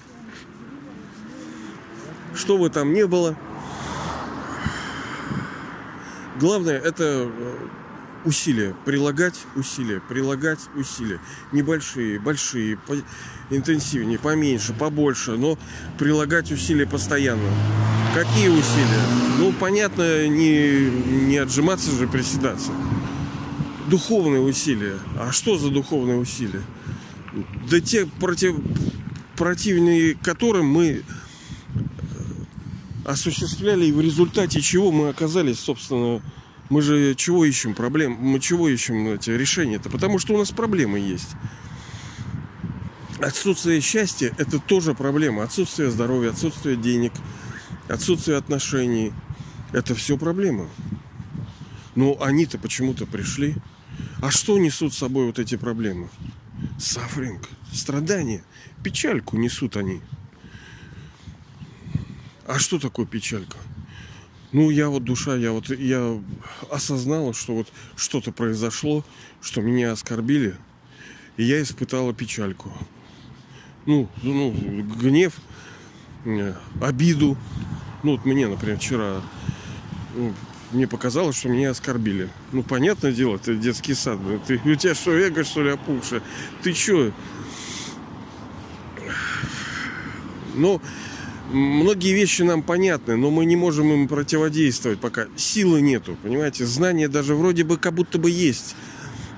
Что 2.35 2.57
бы 2.57 2.69
там 2.69 2.91
ни 2.93 3.03
было. 3.03 3.37
Главное 6.41 6.77
это 6.77 7.29
э, 7.31 7.67
усилия, 8.25 8.75
прилагать 8.85 9.35
усилия, 9.55 10.01
прилагать 10.07 10.59
усилия. 10.75 11.19
Небольшие, 11.51 12.19
большие, 12.19 12.77
по, 12.77 12.95
интенсивнее, 13.49 14.19
поменьше, 14.19 14.73
побольше, 14.73 15.31
но 15.31 15.57
прилагать 15.97 16.51
усилия 16.51 16.87
постоянно. 16.87 17.49
Какие 18.13 18.49
усилия? 18.49 19.03
Ну, 19.37 19.53
понятно, 19.53 20.27
не, 20.27 20.89
не 21.27 21.37
отжиматься 21.37 21.91
же, 21.91 22.07
приседаться 22.07 22.71
духовные 23.91 24.41
усилия. 24.41 24.97
А 25.19 25.31
что 25.31 25.57
за 25.57 25.69
духовные 25.69 26.17
усилия? 26.17 26.63
Да 27.69 27.79
те 27.79 28.05
против, 28.05 28.55
противные 29.35 30.15
которым 30.15 30.67
мы 30.67 31.03
осуществляли 33.05 33.85
и 33.85 33.91
в 33.91 33.99
результате 33.99 34.61
чего 34.61 34.91
мы 34.91 35.09
оказались, 35.09 35.59
собственно, 35.59 36.21
мы 36.71 36.81
же 36.81 37.15
чего 37.15 37.43
ищем 37.43 37.75
проблем, 37.75 38.13
мы 38.13 38.39
чего 38.39 38.69
ищем 38.69 39.09
эти 39.09 39.29
решения-то? 39.29 39.89
Потому 39.89 40.19
что 40.19 40.33
у 40.33 40.37
нас 40.37 40.51
проблемы 40.51 40.99
есть. 40.99 41.35
Отсутствие 43.19 43.81
счастья– 43.81 44.33
это 44.37 44.57
тоже 44.57 44.93
проблема. 44.95 45.43
Отсутствие 45.43 45.91
здоровья, 45.91 46.29
отсутствие 46.29 46.77
денег, 46.77 47.11
отсутствие 47.89 48.37
отношений– 48.37 49.11
это 49.73 49.95
все 49.95 50.17
проблемы. 50.17 50.69
Но 51.95 52.17
они-то 52.21 52.57
почему-то 52.57 53.05
пришли. 53.05 53.55
А 54.21 54.31
что 54.31 54.57
несут 54.57 54.93
с 54.93 54.97
собой 54.97 55.25
вот 55.25 55.39
эти 55.39 55.57
проблемы? 55.57 56.07
Сафринг, 56.79 57.49
страдания, 57.73 58.45
печальку 58.81 59.35
несут 59.35 59.75
они. 59.75 59.99
А 62.47 62.59
что 62.59 62.79
такое 62.79 63.05
печалька? 63.05 63.57
Ну, 64.51 64.69
я 64.69 64.89
вот 64.89 65.03
душа, 65.03 65.35
я 65.35 65.51
вот 65.51 65.69
я 65.69 66.21
осознала, 66.69 67.33
что 67.33 67.55
вот 67.55 67.67
что-то 67.95 68.31
произошло, 68.31 69.05
что 69.41 69.61
меня 69.61 69.93
оскорбили, 69.93 70.55
и 71.37 71.43
я 71.43 71.61
испытала 71.61 72.13
печальку. 72.13 72.71
Ну, 73.85 74.09
ну, 74.23 74.51
гнев, 74.99 75.33
обиду. 76.81 77.37
Ну, 78.03 78.11
вот 78.11 78.25
мне, 78.25 78.47
например, 78.47 78.77
вчера 78.77 79.21
ну, 80.15 80.33
мне 80.71 80.87
показалось, 80.87 81.37
что 81.37 81.49
меня 81.49 81.71
оскорбили. 81.71 82.29
Ну, 82.51 82.63
понятное 82.63 83.11
дело, 83.11 83.35
это 83.35 83.55
детский 83.55 83.93
сад. 83.93 84.19
Ты, 84.47 84.59
у 84.65 84.75
тебя 84.75 84.95
что, 84.95 85.11
эго, 85.11 85.43
что 85.43 85.63
ли, 85.63 85.71
опухшее? 85.71 86.21
Ты 86.61 86.73
что? 86.73 87.11
Ну, 90.55 90.81
многие 91.51 92.13
вещи 92.13 92.41
нам 92.43 92.63
понятны, 92.63 93.15
но 93.15 93.29
мы 93.31 93.45
не 93.45 93.55
можем 93.55 93.91
им 93.91 94.07
противодействовать 94.07 94.99
пока. 94.99 95.27
Силы 95.35 95.81
нету, 95.81 96.17
понимаете? 96.21 96.65
Знания 96.65 97.07
даже 97.07 97.35
вроде 97.35 97.63
бы 97.63 97.77
как 97.77 97.93
будто 97.93 98.17
бы 98.17 98.29
есть. 98.29 98.75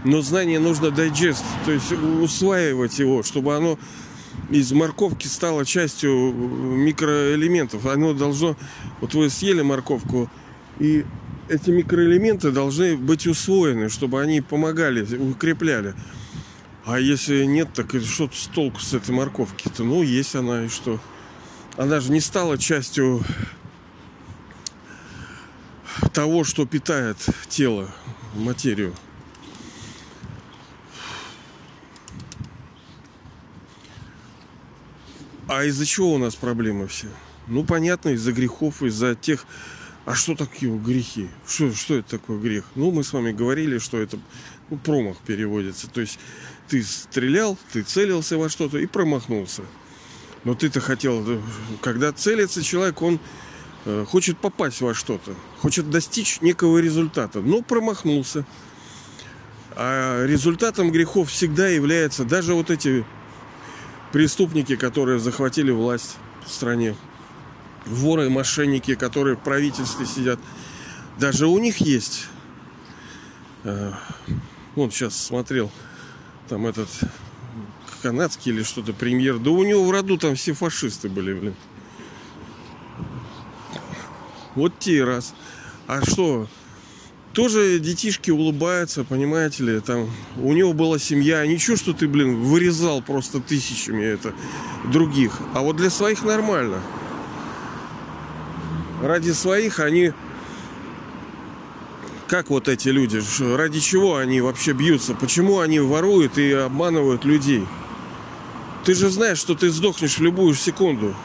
Но 0.05 0.21
знание 0.21 0.59
нужно 0.59 0.91
дайджест, 0.91 1.43
то 1.65 1.71
есть 1.71 1.91
усваивать 1.91 2.99
его, 2.99 3.23
чтобы 3.23 3.55
оно 3.55 3.79
из 4.49 4.71
морковки 4.71 5.27
стало 5.27 5.65
частью 5.65 6.11
микроэлементов. 6.33 7.85
Оно 7.85 8.13
должно... 8.13 8.57
Вот 8.99 9.13
вы 9.13 9.29
съели 9.29 9.61
морковку, 9.61 10.29
и 10.79 11.05
эти 11.47 11.69
микроэлементы 11.69 12.51
должны 12.51 12.97
быть 12.97 13.27
усвоены, 13.27 13.89
чтобы 13.89 14.21
они 14.21 14.41
помогали, 14.41 15.03
укрепляли. 15.15 15.93
А 16.85 16.99
если 16.99 17.45
нет, 17.45 17.69
так 17.73 17.95
что 18.03 18.29
с 18.33 18.47
толку 18.47 18.81
с 18.81 18.93
этой 18.93 19.11
морковки-то? 19.11 19.83
Ну, 19.83 20.03
есть 20.03 20.35
она 20.35 20.65
и 20.65 20.67
что? 20.67 20.99
Она 21.75 21.99
же 21.99 22.11
не 22.11 22.19
стала 22.19 22.57
частью 22.57 23.23
того, 26.13 26.43
что 26.43 26.65
питает 26.65 27.17
тело, 27.49 27.89
материю. 28.35 28.93
А 35.47 35.65
из-за 35.65 35.85
чего 35.85 36.13
у 36.13 36.17
нас 36.17 36.35
проблемы 36.35 36.87
все? 36.87 37.07
Ну, 37.47 37.63
понятно, 37.63 38.09
из-за 38.09 38.31
грехов, 38.31 38.81
из-за 38.83 39.15
тех 39.15 39.45
а 40.05 40.15
что 40.15 40.35
такие 40.35 40.69
грехи? 40.77 41.29
Что, 41.47 41.73
что 41.73 41.95
это 41.95 42.17
такое 42.17 42.37
грех? 42.37 42.65
Ну, 42.75 42.91
мы 42.91 43.03
с 43.03 43.13
вами 43.13 43.31
говорили, 43.31 43.77
что 43.77 43.97
это 43.97 44.19
ну, 44.69 44.77
промах 44.77 45.17
переводится. 45.25 45.89
То 45.89 46.01
есть 46.01 46.19
ты 46.67 46.83
стрелял, 46.83 47.57
ты 47.71 47.83
целился 47.83 48.37
во 48.37 48.49
что-то 48.49 48.79
и 48.79 48.85
промахнулся. 48.85 49.63
Но 50.43 50.55
ты-то 50.55 50.81
хотел, 50.81 51.39
когда 51.81 52.11
целится 52.11 52.61
человек, 52.61 53.01
он 53.01 53.19
э, 53.85 54.05
хочет 54.07 54.37
попасть 54.37 54.81
во 54.81 54.93
что-то, 54.93 55.33
хочет 55.61 55.89
достичь 55.89 56.41
некого 56.41 56.79
результата, 56.79 57.39
но 57.39 57.61
промахнулся. 57.61 58.45
А 59.75 60.25
результатом 60.25 60.91
грехов 60.91 61.29
всегда 61.29 61.67
является 61.67 62.25
даже 62.25 62.53
вот 62.53 62.69
эти 62.69 63.05
преступники, 64.11 64.75
которые 64.75 65.19
захватили 65.19 65.71
власть 65.71 66.17
в 66.45 66.51
стране 66.51 66.95
воры, 67.85 68.29
мошенники, 68.29 68.95
которые 68.95 69.35
в 69.35 69.39
правительстве 69.39 70.05
сидят, 70.05 70.39
даже 71.17 71.47
у 71.47 71.57
них 71.57 71.77
есть. 71.77 72.27
Э, 73.63 73.93
вот 74.75 74.93
сейчас 74.93 75.15
смотрел, 75.15 75.71
там 76.49 76.67
этот 76.67 76.89
канадский 78.03 78.51
или 78.51 78.63
что-то 78.63 78.93
премьер. 78.93 79.39
Да 79.39 79.51
у 79.51 79.63
него 79.63 79.85
в 79.85 79.91
роду 79.91 80.17
там 80.17 80.35
все 80.35 80.53
фашисты 80.53 81.07
были, 81.07 81.33
блин. 81.33 81.55
Вот 84.55 84.77
те 84.77 85.03
раз. 85.03 85.33
А 85.87 86.05
что? 86.05 86.47
Тоже 87.33 87.79
детишки 87.79 88.29
улыбаются, 88.29 89.03
понимаете 89.03 89.63
ли, 89.63 89.79
там 89.79 90.07
у 90.37 90.53
него 90.53 90.73
была 90.73 90.99
семья, 90.99 91.43
ничего, 91.47 91.75
что 91.75 91.93
ты, 91.93 92.07
блин, 92.07 92.43
вырезал 92.43 93.01
просто 93.01 93.39
тысячами 93.39 94.03
это 94.03 94.33
других. 94.91 95.39
А 95.55 95.61
вот 95.61 95.77
для 95.77 95.89
своих 95.89 96.23
нормально 96.23 96.79
ради 99.01 99.31
своих 99.31 99.79
они 99.79 100.13
как 102.27 102.49
вот 102.49 102.67
эти 102.67 102.89
люди, 102.89 103.21
ради 103.55 103.79
чего 103.79 104.17
они 104.17 104.41
вообще 104.41 104.73
бьются, 104.73 105.13
почему 105.13 105.59
они 105.59 105.79
воруют 105.79 106.37
и 106.37 106.51
обманывают 106.51 107.25
людей. 107.25 107.65
Ты 108.83 108.95
же 108.95 109.09
знаешь, 109.09 109.37
что 109.37 109.55
ты 109.55 109.69
сдохнешь 109.69 110.17
в 110.17 110.21
любую 110.21 110.55
секунду. 110.55 111.15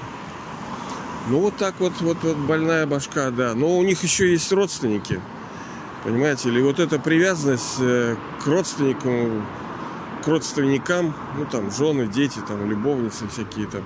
Ну 1.29 1.41
вот 1.41 1.57
так 1.57 1.75
вот, 1.81 1.93
вот, 2.01 2.19
вот 2.23 2.37
больная 2.37 2.87
башка, 2.87 3.31
да. 3.31 3.55
Но 3.55 3.77
у 3.77 3.83
них 3.83 4.03
еще 4.03 4.31
есть 4.31 4.51
родственники. 4.53 5.21
Понимаете, 6.05 6.49
или 6.49 6.61
вот 6.61 6.79
эта 6.79 7.01
привязанность 7.01 7.81
э, 7.81 8.17
к 8.43 8.47
родственникам, 8.47 9.45
к 10.25 10.27
родственникам, 10.29 11.15
ну 11.37 11.45
там 11.47 11.71
жены, 11.73 12.07
дети, 12.07 12.39
там 12.47 12.71
любовницы 12.71 13.27
всякие 13.29 13.67
там. 13.67 13.83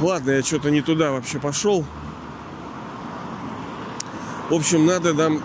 Ладно, 0.00 0.30
я 0.30 0.42
что-то 0.42 0.70
не 0.70 0.80
туда 0.80 1.10
вообще 1.10 1.38
пошел. 1.38 1.84
В 4.48 4.54
общем, 4.54 4.86
надо 4.86 5.12
нам 5.12 5.42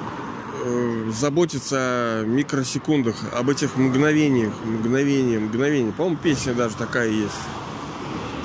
э, 0.70 1.12
заботиться 1.12 1.78
о 1.78 2.24
микросекундах, 2.26 3.16
об 3.34 3.50
этих 3.50 3.76
мгновениях, 3.78 4.54
мгновениях, 4.64 5.42
мгновениях. 5.42 5.96
По-моему, 5.96 6.18
песня 6.18 6.54
даже 6.54 6.76
такая 6.76 7.10
есть. 7.10 7.34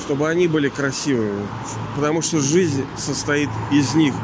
Чтобы 0.00 0.28
они 0.28 0.48
были 0.48 0.68
красивыми. 0.68 1.46
Потому 1.96 2.22
что 2.22 2.40
жизнь 2.40 2.84
состоит 2.96 3.48
из 3.70 3.94
них. 3.94 4.14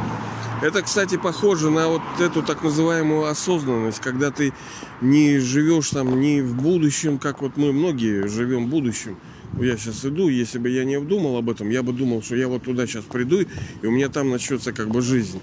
Это, 0.63 0.83
кстати, 0.83 1.17
похоже 1.17 1.71
на 1.71 1.89
вот 1.89 2.03
эту 2.21 2.43
так 2.43 2.63
называемую 2.63 3.27
осознанность, 3.27 3.99
когда 4.01 4.31
ты 4.31 4.53
не 5.01 5.39
живешь 5.39 5.89
там 5.89 6.21
не 6.21 6.43
в 6.43 6.55
будущем, 6.55 7.19
как 7.19 7.41
вот 7.41 7.57
мы 7.57 7.73
многие 7.73 8.29
живем 8.29 8.67
в 8.67 8.69
будущем, 8.69 9.17
я 9.59 9.77
сейчас 9.79 10.05
иду, 10.05 10.29
если 10.29 10.59
бы 10.59 10.69
я 10.69 10.85
не 10.85 11.01
думал 11.01 11.37
об 11.37 11.49
этом, 11.49 11.71
я 11.71 11.83
бы 11.83 11.93
думал, 11.93 12.23
что 12.23 12.37
я 12.37 12.47
вот 12.47 12.65
туда 12.65 12.87
сейчас 12.87 13.05
приду, 13.05 13.41
и 13.41 13.87
у 13.87 13.91
меня 13.91 14.09
там 14.09 14.31
начнется 14.31 14.73
как 14.73 14.89
бы 14.89 15.01
жизнь. 15.01 15.41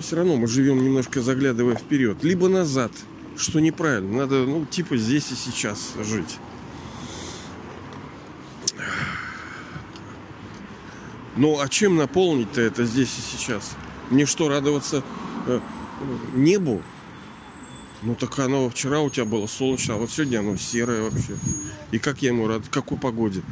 Все 0.00 0.16
равно 0.16 0.36
мы 0.36 0.46
живем 0.46 0.82
немножко 0.84 1.20
заглядывая 1.20 1.74
вперед, 1.74 2.22
либо 2.22 2.48
назад, 2.48 2.92
что 3.36 3.58
неправильно. 3.58 4.18
Надо, 4.18 4.46
ну, 4.46 4.64
типа 4.64 4.96
здесь 4.96 5.32
и 5.32 5.34
сейчас 5.34 5.94
жить. 6.04 6.38
Ну, 11.36 11.60
а 11.60 11.68
чем 11.68 11.96
наполнить-то 11.96 12.60
это 12.60 12.84
здесь 12.84 13.16
и 13.18 13.36
сейчас? 13.36 13.76
Мне 14.10 14.26
что, 14.26 14.48
радоваться 14.48 15.02
э, 15.46 15.60
небу? 16.34 16.82
Ну 18.02 18.14
так 18.14 18.38
оно 18.38 18.70
вчера 18.70 19.00
у 19.00 19.10
тебя 19.10 19.24
было 19.24 19.46
солнечно, 19.48 19.94
а 19.94 19.96
вот 19.96 20.10
сегодня 20.10 20.38
оно 20.38 20.56
серое 20.56 21.02
вообще. 21.02 21.36
И 21.90 21.98
как 21.98 22.22
я 22.22 22.28
ему 22.28 22.46
рад, 22.46 22.62
какой 22.70 22.96
погоде? 22.96 23.42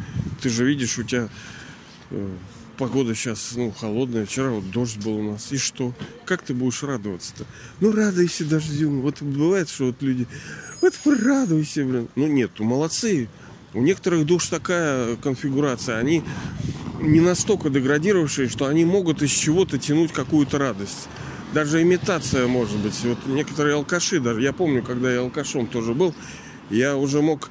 Ты 0.40 0.50
же 0.50 0.64
видишь, 0.64 0.98
у 0.98 1.02
тебя 1.02 1.28
э, 2.10 2.30
погода 2.76 3.14
сейчас 3.14 3.52
ну, 3.56 3.72
холодная. 3.72 4.26
Вчера 4.26 4.50
вот 4.50 4.70
дождь 4.70 4.98
был 4.98 5.16
у 5.18 5.32
нас. 5.32 5.52
И 5.52 5.58
что? 5.58 5.92
Как 6.24 6.42
ты 6.42 6.54
будешь 6.54 6.82
радоваться-то? 6.82 7.44
Ну 7.80 7.92
радуйся 7.92 8.44
дождю. 8.44 9.00
Вот 9.00 9.22
бывает, 9.22 9.68
что 9.68 9.86
вот 9.86 10.02
люди. 10.02 10.26
Вот 10.80 10.94
радуйся, 11.04 11.84
блин. 11.84 12.08
Ну 12.14 12.26
нет, 12.26 12.52
ну 12.58 12.64
молодцы. 12.64 13.28
У 13.74 13.82
некоторых 13.82 14.26
душ 14.26 14.48
такая 14.48 15.16
конфигурация. 15.16 15.98
Они 15.98 16.22
не 17.00 17.20
настолько 17.20 17.70
деградировавшие, 17.70 18.48
что 18.48 18.66
они 18.66 18.84
могут 18.84 19.22
из 19.22 19.30
чего-то 19.30 19.78
тянуть 19.78 20.12
какую-то 20.12 20.58
радость 20.58 21.08
даже 21.56 21.80
имитация 21.80 22.46
может 22.46 22.76
быть. 22.78 22.98
Вот 23.04 23.18
некоторые 23.26 23.76
алкаши, 23.76 24.20
даже 24.20 24.42
я 24.42 24.52
помню, 24.52 24.82
когда 24.82 25.10
я 25.10 25.20
алкашом 25.20 25.66
тоже 25.66 25.94
был, 25.94 26.14
я 26.68 26.96
уже 26.96 27.22
мог 27.22 27.50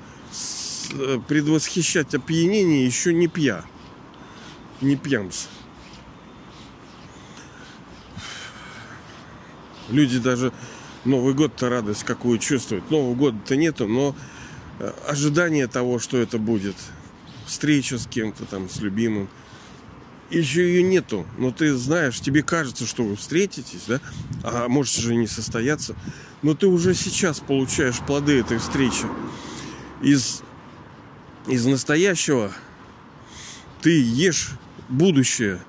э, 0.93 1.19
предвосхищать 1.27 2.13
опьянение 2.13 2.85
еще 2.85 3.13
не 3.13 3.27
пья. 3.27 3.63
Не 4.81 4.95
пьямс. 4.95 5.47
Люди 9.89 10.19
даже 10.19 10.51
Новый 11.05 11.35
год-то 11.35 11.69
радость 11.69 12.03
какую 12.03 12.39
чувствуют. 12.39 12.89
Нового 12.89 13.13
года-то 13.13 13.55
нету, 13.55 13.87
но 13.87 14.15
э, 14.79 14.91
ожидание 15.07 15.67
того, 15.67 15.99
что 15.99 16.17
это 16.17 16.39
будет. 16.39 16.75
Встреча 17.45 17.99
с 17.99 18.07
кем-то 18.07 18.45
там, 18.45 18.67
с 18.67 18.79
любимым. 18.79 19.29
еще 20.31 20.67
ее 20.67 20.81
нету, 20.81 21.27
но 21.37 21.51
ты 21.51 21.75
знаешь, 21.75 22.19
тебе 22.19 22.41
кажется, 22.41 22.87
что 22.87 23.03
вы 23.03 23.15
встретитесь, 23.15 23.83
да, 23.87 24.01
а 24.43 24.67
может 24.67 24.95
же 24.95 25.15
не 25.15 25.27
состояться, 25.27 25.95
но 26.41 26.55
ты 26.55 26.65
уже 26.65 26.95
сейчас 26.95 27.39
получаешь 27.39 27.99
плоды 27.99 28.39
этой 28.39 28.57
встречи. 28.57 29.05
Из, 30.01 30.41
из 31.45 31.67
настоящего 31.67 32.51
ты 33.81 34.01
ешь 34.01 34.53
будущее. 34.89 35.59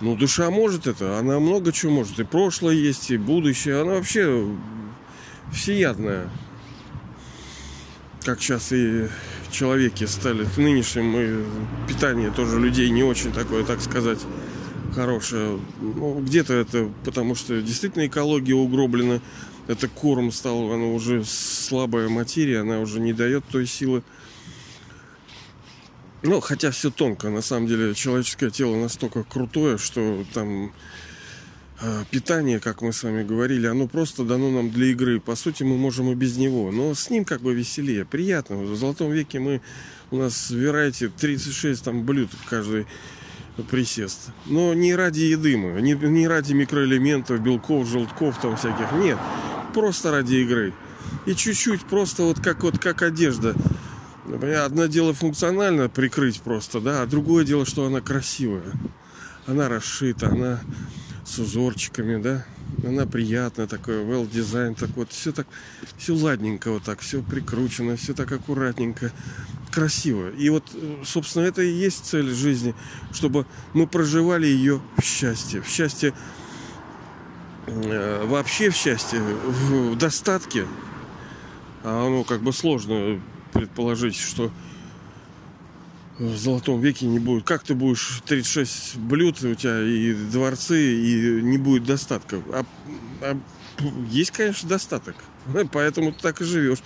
Ну, 0.00 0.16
душа 0.16 0.50
может 0.50 0.86
это, 0.86 1.18
она 1.18 1.40
много 1.40 1.72
чего 1.72 1.92
может. 1.92 2.18
И 2.18 2.24
прошлое 2.24 2.74
есть, 2.74 3.10
и 3.10 3.16
будущее. 3.16 3.80
Она 3.80 3.94
вообще 3.94 4.46
всеядная. 5.52 6.28
Как 8.24 8.40
сейчас 8.40 8.72
и 8.72 9.08
человеки 9.50 10.04
стали 10.04 10.44
в 10.44 10.58
нынешнем 10.58 11.16
и 11.16 11.88
питание 11.88 12.30
тоже 12.30 12.58
людей 12.58 12.88
не 12.90 13.02
очень 13.02 13.32
такое, 13.32 13.64
так 13.64 13.80
сказать, 13.80 14.20
хорошее. 14.94 15.58
Ну, 15.80 16.20
где-то 16.20 16.54
это 16.54 16.88
потому 17.04 17.34
что 17.34 17.60
действительно 17.60 18.06
экология 18.06 18.54
угроблена. 18.54 19.20
Это 19.68 19.86
корм 19.86 20.32
стал, 20.32 20.72
она 20.72 20.86
уже 20.86 21.24
слабая 21.24 22.08
материя, 22.08 22.60
она 22.60 22.80
уже 22.80 22.98
не 22.98 23.12
дает 23.12 23.44
той 23.44 23.66
силы. 23.66 24.02
Ну, 26.22 26.40
хотя 26.40 26.70
все 26.70 26.90
тонко. 26.90 27.30
На 27.30 27.42
самом 27.42 27.66
деле 27.66 27.94
человеческое 27.94 28.50
тело 28.50 28.76
настолько 28.76 29.24
крутое, 29.24 29.76
что 29.76 30.24
там 30.32 30.72
а, 31.80 32.04
питание, 32.10 32.60
как 32.60 32.80
мы 32.80 32.92
с 32.92 33.02
вами 33.02 33.24
говорили, 33.24 33.66
оно 33.66 33.88
просто 33.88 34.22
дано 34.22 34.50
нам 34.50 34.70
для 34.70 34.86
игры. 34.86 35.18
По 35.18 35.34
сути, 35.34 35.64
мы 35.64 35.76
можем 35.76 36.12
и 36.12 36.14
без 36.14 36.36
него. 36.36 36.70
Но 36.70 36.94
с 36.94 37.10
ним 37.10 37.24
как 37.24 37.40
бы 37.40 37.54
веселее, 37.54 38.04
приятно. 38.04 38.56
В 38.56 38.76
Золотом 38.76 39.10
веке 39.10 39.40
мы 39.40 39.60
у 40.12 40.16
нас, 40.16 40.50
выбирайте, 40.50 41.08
36 41.08 41.82
там 41.82 42.04
блюд 42.04 42.30
каждый 42.48 42.86
присест. 43.68 44.30
Но 44.46 44.74
не 44.74 44.94
ради 44.94 45.22
еды 45.22 45.56
мы, 45.56 45.82
не, 45.82 45.94
не 45.94 46.28
ради 46.28 46.52
микроэлементов, 46.52 47.40
белков, 47.40 47.88
желтков 47.88 48.40
там 48.40 48.56
всяких. 48.56 48.92
Нет, 48.92 49.18
просто 49.74 50.12
ради 50.12 50.36
игры. 50.36 50.72
И 51.26 51.34
чуть-чуть 51.34 51.82
просто 51.82 52.22
вот 52.22 52.40
как 52.40 52.62
вот 52.62 52.78
как 52.78 53.02
одежда. 53.02 53.56
Одно 54.24 54.86
дело 54.86 55.14
функционально 55.14 55.88
прикрыть 55.88 56.40
просто, 56.40 56.80
да, 56.80 57.02
а 57.02 57.06
другое 57.06 57.44
дело, 57.44 57.66
что 57.66 57.86
она 57.86 58.00
красивая. 58.00 58.72
Она 59.46 59.68
расшита, 59.68 60.28
она 60.28 60.60
с 61.24 61.38
узорчиками, 61.38 62.22
да. 62.22 62.46
Она 62.86 63.04
приятная, 63.04 63.66
такой 63.66 63.96
well 63.96 64.28
дизайн, 64.28 64.74
так 64.74 64.90
вот, 64.96 65.10
все 65.12 65.32
так, 65.32 65.46
все 65.98 66.14
ладненько 66.14 66.70
вот 66.70 66.84
так, 66.84 67.00
все 67.00 67.22
прикручено, 67.22 67.96
все 67.96 68.14
так 68.14 68.30
аккуратненько, 68.32 69.12
красиво. 69.70 70.30
И 70.30 70.48
вот, 70.50 70.64
собственно, 71.04 71.44
это 71.44 71.62
и 71.62 71.70
есть 71.70 72.06
цель 72.06 72.30
жизни, 72.30 72.74
чтобы 73.12 73.46
мы 73.74 73.86
проживали 73.86 74.46
ее 74.46 74.80
в 74.96 75.02
счастье, 75.02 75.60
в 75.60 75.68
счастье, 75.68 76.14
э, 77.66 78.24
вообще 78.26 78.70
в 78.70 78.76
счастье, 78.76 79.20
в 79.20 79.96
достатке. 79.96 80.66
А 81.84 82.06
оно 82.06 82.24
как 82.24 82.42
бы 82.42 82.52
сложно 82.52 83.20
предположить, 83.52 84.16
что 84.16 84.50
в 86.18 86.36
золотом 86.36 86.80
веке 86.80 87.06
не 87.06 87.18
будет. 87.18 87.44
Как 87.44 87.62
ты 87.64 87.74
будешь 87.74 88.22
36 88.26 88.96
блюд 88.96 89.42
у 89.42 89.54
тебя 89.54 89.80
и 89.80 90.12
дворцы, 90.14 90.94
и 90.94 91.42
не 91.42 91.58
будет 91.58 91.84
достатка? 91.84 92.42
А, 92.52 92.64
а 93.20 93.38
есть, 94.10 94.30
конечно, 94.30 94.68
достаток. 94.68 95.16
Поэтому 95.72 96.12
ты 96.12 96.20
так 96.20 96.40
и 96.40 96.44
живешь. 96.44 96.82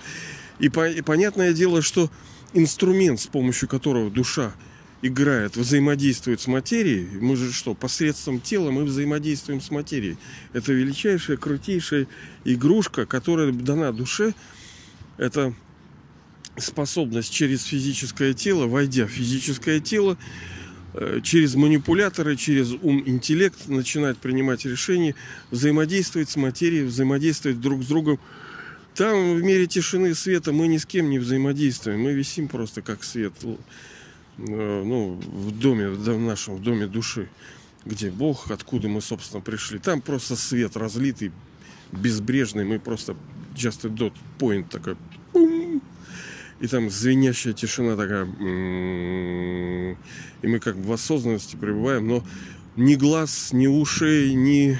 И, 0.59 0.69
по, 0.69 0.89
и 0.89 1.01
понятное 1.01 1.53
дело, 1.53 1.81
что 1.81 2.09
инструмент, 2.53 3.19
с 3.19 3.27
помощью 3.27 3.67
которого 3.69 4.09
душа 4.09 4.53
играет, 5.01 5.55
взаимодействует 5.55 6.41
с 6.41 6.47
материей, 6.47 7.07
мы 7.19 7.35
же 7.35 7.53
что, 7.53 7.75
посредством 7.75 8.41
тела 8.41 8.71
мы 8.71 8.83
взаимодействуем 8.83 9.61
с 9.61 9.69
материей. 9.69 10.17
Это 10.53 10.73
величайшая, 10.73 11.37
крутейшая 11.37 12.07
игрушка, 12.45 13.05
которая 13.05 13.51
дана 13.51 13.91
душе. 13.91 14.33
Это 15.17 15.53
способность 16.57 17.31
через 17.31 17.63
физическое 17.63 18.33
тело, 18.33 18.67
войдя 18.67 19.05
в 19.05 19.09
физическое 19.09 19.79
тело, 19.79 20.17
э, 20.93 21.21
через 21.23 21.55
манипуляторы, 21.55 22.35
через 22.35 22.71
ум, 22.81 23.03
интеллект 23.05 23.67
начинать 23.67 24.17
принимать 24.17 24.65
решения, 24.65 25.15
взаимодействовать 25.51 26.29
с 26.29 26.35
материей, 26.35 26.85
взаимодействовать 26.85 27.61
друг 27.61 27.83
с 27.83 27.87
другом. 27.87 28.19
Там 28.95 29.35
в 29.35 29.43
мире 29.43 29.67
тишины 29.67 30.15
света 30.15 30.51
мы 30.51 30.67
ни 30.67 30.77
с 30.77 30.85
кем 30.85 31.09
не 31.09 31.19
взаимодействуем, 31.19 32.01
мы 32.01 32.13
висим 32.13 32.47
просто 32.47 32.81
как 32.81 33.03
свет 33.03 33.33
э, 33.43 33.55
ну, 34.37 35.13
в 35.13 35.51
доме, 35.59 35.89
в 35.89 36.19
нашем 36.19 36.55
в 36.55 36.63
доме 36.63 36.87
души, 36.87 37.29
где 37.85 38.09
Бог, 38.09 38.49
откуда 38.49 38.87
мы, 38.87 39.01
собственно, 39.01 39.41
пришли. 39.41 39.77
Там 39.77 40.01
просто 40.01 40.35
свет 40.35 40.75
разлитый, 40.75 41.31
безбрежный, 41.91 42.65
мы 42.65 42.79
просто 42.79 43.15
just 43.55 43.85
a 43.85 43.89
dot 43.89 44.13
point 44.39 44.67
такой 44.69 44.95
и 46.59 46.67
там 46.67 46.89
звенящая 46.89 47.53
тишина 47.53 47.95
такая. 47.95 48.25
И 50.41 50.47
мы 50.47 50.59
как 50.59 50.77
бы 50.77 50.83
в 50.83 50.91
осознанности 50.91 51.55
пребываем, 51.55 52.07
но 52.07 52.23
ни 52.75 52.95
глаз, 52.95 53.53
ни 53.53 53.67
ушей, 53.67 54.33
ни 54.33 54.77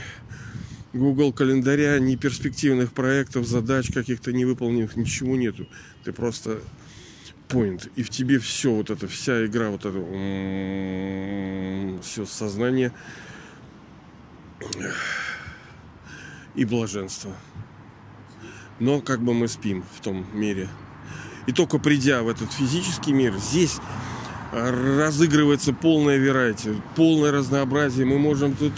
Google 0.94 1.34
календаря, 1.34 2.00
ни 2.00 2.16
перспективных 2.16 2.94
проектов, 2.94 3.46
задач 3.46 3.92
каких-то 3.92 4.32
невыполненных, 4.34 4.96
ничего 4.96 5.36
нету. 5.36 5.68
Ты 6.04 6.13
просто 6.13 6.62
point. 7.48 7.92
И 7.96 8.04
в 8.04 8.10
тебе 8.10 8.40
все 8.40 8.72
вот 8.72 8.90
это, 8.90 9.08
вся 9.08 9.46
игра, 9.46 9.70
вот 9.70 9.86
это, 9.86 10.00
все 12.04 12.26
сознание 12.26 12.92
и 16.56 16.66
блаженство. 16.66 17.36
Но 18.80 19.02
как 19.02 19.22
бы 19.22 19.34
мы 19.34 19.48
спим 19.48 19.84
в 19.96 20.02
том 20.02 20.26
мире– 20.34 20.68
и 21.48 21.54
только 21.54 21.80
придя 21.80 22.22
в 22.22 22.30
этот 22.30 22.52
физический 22.52 23.14
мир, 23.14 23.34
здесь 23.38 23.80
разыгрывается 24.52 25.74
полная 25.74 26.18
верайте, 26.18 26.76
полное 26.96 27.32
разнообразие. 27.32 28.06
Мы 28.06 28.20
можем 28.20 28.56
тут 28.56 28.74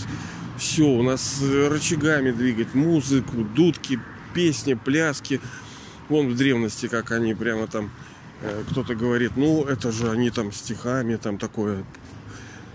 все, 0.58 0.84
у 0.84 1.04
нас 1.04 1.42
рычагами 1.42 2.32
двигать 2.32 2.74
музыку, 2.74 3.44
дудки, 3.56 4.00
песни, 4.34 4.74
пляски. 4.74 5.42
Вон 6.10 6.30
в 6.30 6.36
древности, 6.38 6.88
как 6.88 7.12
они 7.12 7.34
прямо 7.36 7.68
там, 7.68 7.92
э, 8.42 8.64
кто-то 8.72 8.96
говорит, 8.96 9.34
ну 9.36 9.64
это 9.64 9.92
же 9.92 10.10
они 10.10 10.32
там 10.32 10.52
стихами, 10.52 11.18
там 11.18 11.38
такое. 11.38 11.86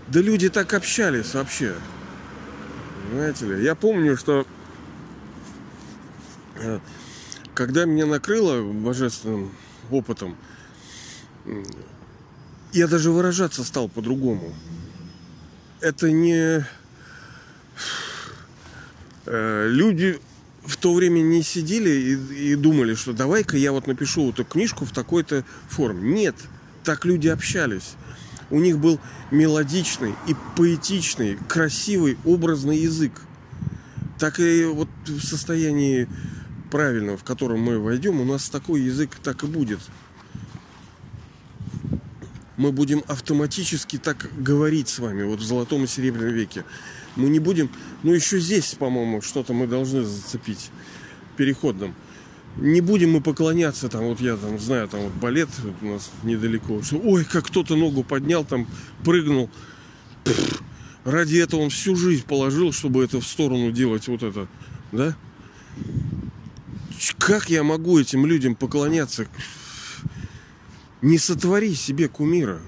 Да 0.07 0.21
люди 0.21 0.49
так 0.49 0.73
общались 0.73 1.33
вообще. 1.33 1.75
Понимаете 3.09 3.45
ли? 3.45 3.63
Я 3.63 3.75
помню, 3.75 4.15
что 4.15 4.47
э, 6.55 6.79
когда 7.53 7.85
меня 7.85 8.05
накрыло 8.05 8.61
божественным 8.71 9.51
опытом, 9.91 10.35
я 12.73 12.87
даже 12.87 13.11
выражаться 13.11 13.63
стал 13.63 13.87
по-другому. 13.89 14.53
Это 15.81 16.11
не... 16.11 16.65
Э, 19.25 19.67
люди 19.69 20.19
в 20.63 20.77
то 20.77 20.93
время 20.93 21.19
не 21.21 21.43
сидели 21.43 21.89
и, 21.89 22.51
и 22.51 22.55
думали, 22.55 22.95
что 22.95 23.13
давай-ка 23.13 23.57
я 23.57 23.71
вот 23.71 23.87
напишу 23.87 24.29
эту 24.29 24.43
книжку 24.43 24.85
в 24.85 24.91
такой-то 24.91 25.45
форме. 25.69 26.13
Нет, 26.13 26.35
так 26.83 27.05
люди 27.05 27.27
общались. 27.27 27.93
У 28.49 28.59
них 28.59 28.77
был 28.77 28.99
мелодичный 29.31 30.13
и 30.27 30.35
поэтичный, 30.55 31.37
красивый, 31.47 32.17
образный 32.25 32.77
язык. 32.77 33.13
Так 34.19 34.39
и 34.39 34.65
вот 34.65 34.89
в 35.05 35.21
состоянии 35.21 36.07
правильного, 36.69 37.17
в 37.17 37.23
котором 37.23 37.61
мы 37.61 37.79
войдем, 37.79 38.19
у 38.19 38.25
нас 38.25 38.49
такой 38.49 38.81
язык 38.81 39.11
так 39.23 39.43
и 39.43 39.47
будет. 39.47 39.79
Мы 42.57 42.71
будем 42.71 43.03
автоматически 43.07 43.97
так 43.97 44.29
говорить 44.37 44.87
с 44.87 44.99
вами, 44.99 45.23
вот 45.23 45.39
в 45.39 45.43
золотом 45.43 45.83
и 45.83 45.87
серебряном 45.87 46.33
веке. 46.33 46.63
Мы 47.15 47.29
не 47.29 47.39
будем, 47.39 47.69
ну 48.03 48.13
еще 48.13 48.39
здесь, 48.39 48.75
по-моему, 48.75 49.21
что-то 49.21 49.53
мы 49.53 49.67
должны 49.67 50.03
зацепить 50.03 50.69
переходным. 51.35 51.93
Не 52.57 52.79
будем 52.79 53.11
мы 53.11 53.21
поклоняться, 53.21 53.89
там, 53.89 54.05
вот 54.05 54.21
я 54.21 54.37
там 54.37 54.57
знаю, 54.59 54.87
там 54.87 55.01
вот 55.01 55.13
балет 55.13 55.49
у 55.81 55.85
нас 55.85 56.09
недалеко, 56.23 56.81
что 56.81 56.97
ой, 56.97 57.25
как 57.25 57.47
кто-то 57.47 57.75
ногу 57.75 58.03
поднял, 58.03 58.45
там 58.45 58.67
прыгнул. 59.03 59.49
Пфф, 60.23 60.61
ради 61.03 61.37
этого 61.37 61.61
он 61.61 61.69
всю 61.69 61.97
жизнь 61.97 62.23
положил, 62.25 62.71
чтобы 62.71 63.03
это 63.03 63.19
в 63.19 63.27
сторону 63.27 63.71
делать, 63.71 64.07
вот 64.07 64.23
это, 64.23 64.47
да? 64.93 65.15
Как 67.17 67.49
я 67.49 67.63
могу 67.63 67.99
этим 67.99 68.25
людям 68.25 68.55
поклоняться? 68.55 69.27
Не 71.01 71.17
сотвори 71.17 71.75
себе 71.75 72.07
кумира. 72.07 72.59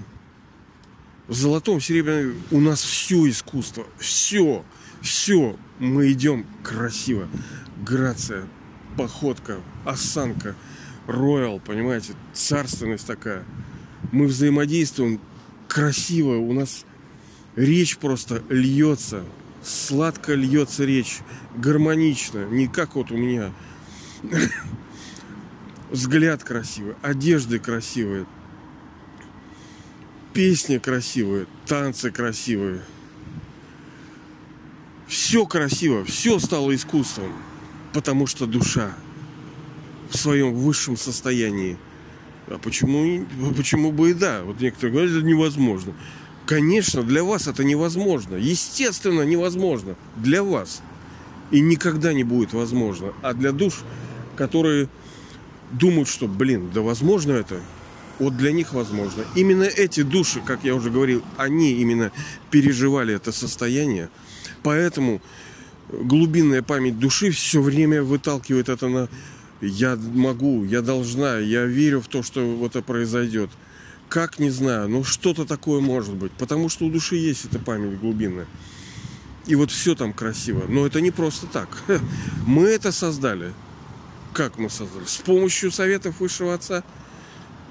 В 1.27 1.33
золотом, 1.33 1.81
серебряном 1.81 2.41
у 2.51 2.59
нас 2.59 2.81
все 2.81 3.27
искусство. 3.29 3.85
Все. 3.97 4.63
Все. 5.01 5.57
Мы 5.79 6.11
идем 6.11 6.45
красиво. 6.63 7.27
Грация, 7.85 8.47
походка, 8.97 9.59
осанка, 9.85 10.55
роял, 11.05 11.59
понимаете, 11.59 12.13
царственность 12.33 13.05
такая. 13.05 13.45
Мы 14.11 14.25
взаимодействуем 14.25 15.21
красиво. 15.67 16.37
У 16.37 16.53
нас 16.53 16.85
речь 17.55 17.97
просто 17.97 18.43
льется, 18.49 19.23
сладко 19.63 20.33
льется 20.33 20.85
речь, 20.85 21.19
гармонично, 21.55 22.45
не 22.45 22.67
как 22.67 22.95
вот 22.95 23.11
у 23.11 23.17
меня. 23.17 23.53
Взгляд 25.89 26.43
красивый, 26.43 26.95
одежды 27.01 27.59
красивые, 27.59 28.25
песни 30.33 30.77
красивые, 30.77 31.47
танцы 31.65 32.11
красивые. 32.11 32.81
Все 35.07 35.45
красиво, 35.45 36.03
все 36.03 36.39
стало 36.39 36.75
искусством, 36.75 37.31
потому 37.93 38.27
что 38.27 38.45
душа 38.45 38.93
в 40.09 40.17
своем 40.17 40.53
высшем 40.53 40.97
состоянии. 40.97 41.77
А 42.47 42.57
почему, 42.57 43.25
почему 43.55 43.91
бы 43.91 44.11
и 44.11 44.13
да? 44.13 44.43
Вот 44.43 44.59
некоторые 44.59 44.93
говорят, 44.93 45.15
это 45.15 45.25
невозможно. 45.25 45.93
Конечно, 46.45 47.03
для 47.03 47.23
вас 47.23 47.47
это 47.47 47.63
невозможно. 47.63 48.35
Естественно, 48.35 49.21
невозможно. 49.23 49.95
Для 50.15 50.43
вас. 50.43 50.81
И 51.51 51.59
никогда 51.59 52.13
не 52.13 52.23
будет 52.23 52.53
возможно. 52.53 53.13
А 53.21 53.33
для 53.33 53.51
душ, 53.51 53.81
которые 54.35 54.89
думают, 55.71 56.09
что, 56.09 56.27
блин, 56.27 56.69
да 56.73 56.81
возможно 56.81 57.31
это, 57.31 57.59
вот 58.19 58.35
для 58.35 58.51
них 58.51 58.73
возможно. 58.73 59.23
Именно 59.35 59.63
эти 59.63 60.01
души, 60.01 60.41
как 60.45 60.63
я 60.63 60.75
уже 60.75 60.89
говорил, 60.89 61.23
они 61.37 61.73
именно 61.73 62.11
переживали 62.51 63.13
это 63.13 63.31
состояние. 63.31 64.09
Поэтому 64.63 65.21
глубинная 65.89 66.63
память 66.63 66.99
души 66.99 67.31
все 67.31 67.61
время 67.61 68.03
выталкивает 68.03 68.69
это 68.69 68.87
на 68.87 69.09
я 69.61 69.95
могу, 69.95 70.63
я 70.65 70.81
должна, 70.81 71.37
я 71.39 71.65
верю 71.65 72.01
в 72.01 72.07
то, 72.07 72.21
что 72.21 72.65
это 72.65 72.81
произойдет. 72.81 73.49
Как, 74.07 74.39
не 74.39 74.49
знаю, 74.49 74.87
но 74.87 75.03
что-то 75.03 75.45
такое 75.45 75.81
может 75.81 76.13
быть. 76.13 76.31
Потому 76.33 76.69
что 76.69 76.85
у 76.85 76.91
души 76.91 77.15
есть 77.15 77.45
эта 77.45 77.59
память 77.59 77.99
глубинная. 77.99 78.45
И 79.47 79.55
вот 79.55 79.71
все 79.71 79.95
там 79.95 80.13
красиво. 80.13 80.63
Но 80.67 80.85
это 80.85 81.01
не 81.01 81.11
просто 81.11 81.47
так. 81.47 81.69
Мы 82.45 82.67
это 82.67 82.91
создали. 82.91 83.53
Как 84.33 84.59
мы 84.59 84.69
создали? 84.69 85.05
С 85.05 85.17
помощью 85.17 85.71
советов 85.71 86.19
Высшего 86.19 86.53
Отца. 86.53 86.83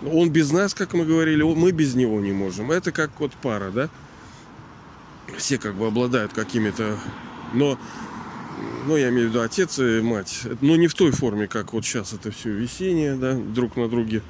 Он 0.05 0.31
без 0.31 0.51
нас, 0.51 0.75
как 0.75 0.95
мы 0.95 1.07
говорили, 1.07 1.43
мы 1.43 1.71
без 1.71 1.95
него 1.95 2.21
не 2.21 2.33
можем. 2.33 2.73
Это 2.73 2.91
как 2.91 3.21
вот 3.21 3.33
пара, 3.35 3.71
да? 3.71 3.89
Все 5.39 5.59
как 5.59 5.75
бы 5.77 5.87
обладают 5.87 6.33
какими-то... 6.33 6.99
Но 7.55 7.79
ну, 8.87 8.97
я 8.97 9.11
имею 9.11 9.29
в 9.29 9.31
виду 9.31 9.43
отец 9.43 9.79
и 9.79 10.01
мать, 10.01 10.43
но 10.61 10.77
не 10.77 10.87
в 10.87 10.95
той 10.95 11.12
форме, 11.12 11.47
как 11.47 11.73
вот 11.73 11.85
сейчас 11.85 12.12
это 12.12 12.31
все 12.31 12.51
весеннее, 12.51 13.15
да, 13.15 13.35
друг 13.35 13.77
на 13.77 13.89
друге. 13.89 14.23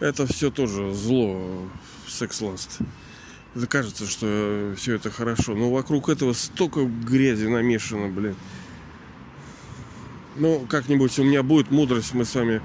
Это 0.00 0.26
все 0.26 0.50
тоже 0.50 0.92
зло, 0.92 1.68
секс-ласт. 2.06 2.78
Кажется, 3.68 4.06
что 4.06 4.74
все 4.76 4.96
это 4.96 5.10
хорошо, 5.10 5.54
но 5.54 5.70
вокруг 5.70 6.08
этого 6.08 6.32
столько 6.32 6.84
грязи 6.84 7.46
намешано, 7.46 8.08
блин. 8.08 8.34
Ну, 10.36 10.66
как-нибудь 10.68 11.16
у 11.20 11.24
меня 11.24 11.44
будет 11.44 11.70
мудрость, 11.70 12.14
мы 12.14 12.24
с 12.24 12.34
вами 12.34 12.60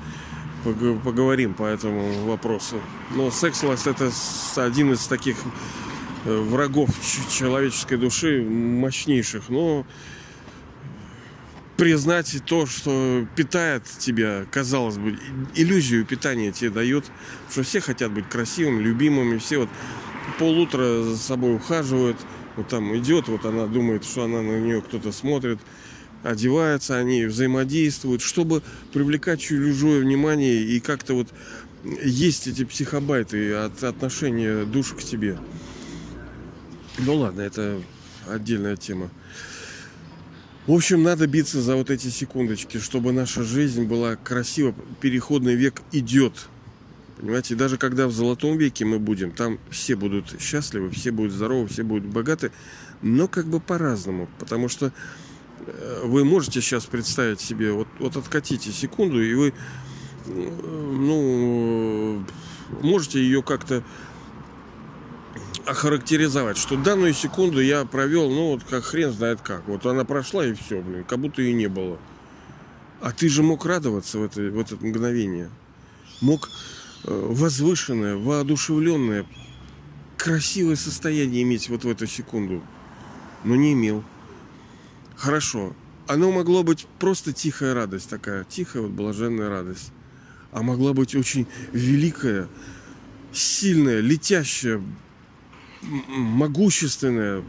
поговорим 0.64 1.54
по 1.54 1.64
этому 1.64 2.26
вопросу. 2.26 2.82
Но 3.12 3.30
секс-ласт 3.30 3.86
это 3.86 4.12
один 4.56 4.94
из 4.94 5.06
таких 5.06 5.38
э, 6.26 6.38
врагов 6.42 6.90
человеческой 7.32 7.98
души 7.98 8.42
мощнейших. 8.42 9.50
Но 9.50 9.86
признать 11.78 12.42
то, 12.46 12.66
что 12.66 13.26
питает 13.36 13.84
тебя, 13.86 14.46
казалось 14.52 14.98
бы, 14.98 15.18
иллюзию 15.56 16.06
питания 16.06 16.52
тебе 16.52 16.72
дает, 16.72 17.06
что 17.50 17.64
все 17.64 17.80
хотят 17.80 18.12
быть 18.12 18.28
красивыми, 18.28 18.82
любимыми, 18.82 19.38
все 19.38 19.60
вот 19.60 19.70
полутра 20.38 21.04
за 21.04 21.18
собой 21.18 21.56
ухаживают, 21.56 22.18
вот 22.56 22.68
там 22.68 22.98
идет, 22.98 23.28
вот 23.28 23.46
она 23.46 23.68
думает, 23.68 24.04
что 24.04 24.24
она 24.24 24.42
на 24.42 24.60
нее 24.60 24.82
кто-то 24.82 25.12
смотрит, 25.12 25.60
одеваются 26.24 26.98
они, 26.98 27.26
взаимодействуют, 27.26 28.22
чтобы 28.22 28.62
привлекать 28.94 29.42
чужое 29.42 30.02
внимание 30.02 30.62
и 30.64 30.80
как-то 30.80 31.14
вот 31.14 31.30
есть 32.04 32.48
эти 32.48 32.66
психобайты 32.66 33.54
от 33.54 33.84
отношения 33.84 34.66
душ 34.66 34.94
к 34.94 35.00
тебе. 35.00 35.38
Ну 36.98 37.16
ладно, 37.16 37.42
это 37.42 37.82
отдельная 38.28 38.76
тема. 38.76 39.10
В 40.68 40.74
общем, 40.74 41.02
надо 41.02 41.26
биться 41.26 41.62
за 41.62 41.76
вот 41.76 41.90
эти 41.90 42.10
секундочки, 42.10 42.78
чтобы 42.78 43.12
наша 43.12 43.44
жизнь 43.44 43.86
была 43.86 44.16
красива. 44.16 44.76
Переходный 45.02 45.56
век 45.56 45.82
идет. 45.92 46.34
Понимаете, 47.20 47.56
даже 47.56 47.78
когда 47.78 48.08
в 48.08 48.14
золотом 48.14 48.58
веке 48.58 48.86
мы 48.86 48.98
будем, 48.98 49.32
там 49.32 49.60
все 49.70 49.98
будут 49.98 50.40
счастливы, 50.40 50.90
все 50.90 51.12
будут 51.12 51.34
здоровы, 51.34 51.68
все 51.68 51.84
будут 51.84 52.06
богаты, 52.06 52.54
но 53.02 53.28
как 53.28 53.46
бы 53.46 53.60
по-разному. 53.60 54.30
Потому 54.40 54.70
что 54.70 54.94
э, 55.66 56.02
вы 56.06 56.24
можете 56.24 56.62
сейчас 56.62 56.86
представить 56.86 57.42
себе, 57.42 57.74
вот, 57.74 57.90
вот 58.00 58.16
откатите 58.16 58.72
секунду, 58.72 59.22
и 59.22 59.34
вы, 59.34 59.50
э, 59.50 59.54
ну, 60.28 62.24
можете 62.82 63.20
ее 63.20 63.44
как-то 63.44 63.84
охарактеризовать, 65.66 66.58
что 66.58 66.78
данную 66.78 67.14
секунду 67.14 67.60
я 67.60 67.84
провел, 67.84 68.30
ну 68.30 68.52
вот 68.52 68.64
как 68.64 68.86
хрен 68.86 69.12
знает 69.12 69.42
как. 69.42 69.68
Вот 69.68 69.86
она 69.86 70.06
прошла 70.06 70.46
и 70.46 70.54
все, 70.54 70.82
блин, 70.82 71.04
как 71.04 71.20
будто 71.20 71.42
ее 71.42 71.54
не 71.54 71.68
было. 71.68 72.00
А 73.02 73.12
ты 73.12 73.28
же 73.28 73.44
мог 73.44 73.66
радоваться 73.66 74.20
в 74.20 74.24
это, 74.24 74.40
в 74.40 74.58
это 74.58 74.78
мгновение. 74.78 75.50
Мог 76.22 76.50
возвышенное, 77.04 78.16
воодушевленное, 78.16 79.26
красивое 80.18 80.76
состояние 80.76 81.44
иметь 81.44 81.70
вот 81.70 81.84
в 81.84 81.90
эту 81.90 82.08
секунду. 82.08 82.62
Но 83.44 83.56
не 83.56 83.74
имел. 83.74 84.04
Хорошо. 85.16 85.76
Оно 86.08 86.32
могло 86.32 86.64
быть 86.64 86.88
просто 87.00 87.34
тихая 87.34 87.74
радость 87.74 88.10
такая, 88.10 88.44
тихая 88.44 88.84
вот 88.84 88.92
блаженная 88.92 89.50
радость. 89.50 89.92
А 90.52 90.64
могла 90.64 90.94
быть 90.94 91.14
очень 91.16 91.46
великая, 91.72 92.48
сильная, 93.32 94.00
летящая, 94.00 94.82
могущественная. 95.82 97.44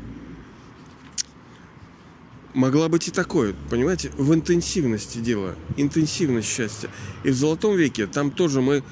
Могла 2.53 2.89
быть 2.89 3.09
и 3.09 3.11
такое, 3.13 3.55
понимаете, 3.71 4.11
в 4.19 4.35
интенсивности 4.35 5.19
дела, 5.19 5.55
интенсивность 5.77 6.49
счастья. 6.49 6.91
И 7.23 7.31
в 7.31 7.37
Золотом 7.37 7.77
веке 7.77 8.07
там 8.07 8.31
тоже 8.31 8.61
мы 8.61 8.83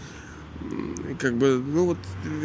как 1.18 1.36
бы, 1.36 1.62
ну 1.64 1.86
вот, 1.86 1.98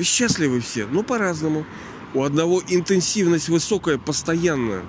счастливы 0.04 0.60
все, 0.62 0.86
но 0.86 1.04
по-разному. 1.04 1.65
У 2.13 2.23
одного 2.23 2.62
интенсивность 2.67 3.49
высокая, 3.49 3.97
постоянная. 3.97 4.84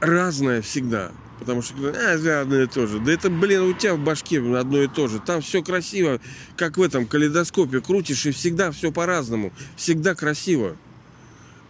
Разная 0.00 0.60
всегда. 0.60 1.12
Потому 1.38 1.62
что, 1.62 1.74
а, 1.88 2.40
одно 2.42 2.60
и 2.60 2.66
то 2.66 2.86
же. 2.86 3.00
Да 3.00 3.10
это, 3.10 3.30
блин, 3.30 3.62
у 3.62 3.72
тебя 3.72 3.94
в 3.94 3.98
башке 3.98 4.38
одно 4.38 4.82
и 4.82 4.86
то 4.86 5.08
же. 5.08 5.18
Там 5.18 5.40
все 5.40 5.62
красиво, 5.62 6.20
как 6.56 6.76
в 6.76 6.82
этом 6.82 7.06
калейдоскопе. 7.06 7.80
Крутишь, 7.80 8.26
и 8.26 8.30
всегда 8.30 8.70
все 8.70 8.92
по-разному. 8.92 9.52
Всегда 9.76 10.14
красиво. 10.14 10.76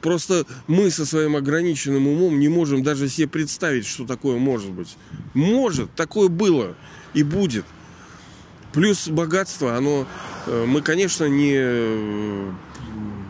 Просто 0.03 0.47
мы 0.67 0.91
со 0.91 1.07
своим 1.07 1.37
ограниченным 1.37 2.09
умом 2.09 2.39
не 2.41 2.49
можем 2.49 2.83
даже 2.83 3.09
себе 3.09 3.29
представить, 3.29 3.87
что 3.87 4.05
такое 4.05 4.37
может 4.37 4.71
быть. 4.71 4.97
Может, 5.33 5.95
такое 5.95 6.29
было 6.29 6.77
и 7.15 7.23
будет. 7.23 7.65
Плюс 8.73 9.09
богатство, 9.09 9.77
оно... 9.77 10.07
Э, 10.47 10.65
мы, 10.67 10.81
конечно, 10.81 11.27
не, 11.27 11.53
э, 11.55 12.53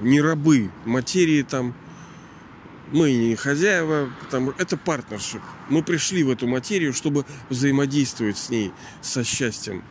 не 0.03 0.21
рабы 0.21 0.71
материи 0.85 1.43
там, 1.43 1.75
мы 2.93 3.13
не 3.13 3.35
хозяева, 3.35 4.11
потому 4.21 4.53
это 4.59 4.77
партнершип. 4.77 5.41
Мы 5.69 5.83
пришли 5.83 6.23
в 6.23 6.31
эту 6.31 6.47
материю, 6.47 6.93
чтобы 6.93 7.25
взаимодействовать 7.49 8.39
с 8.39 8.51
ней, 8.51 8.73
со 9.01 9.25
счастьем. 9.25 9.83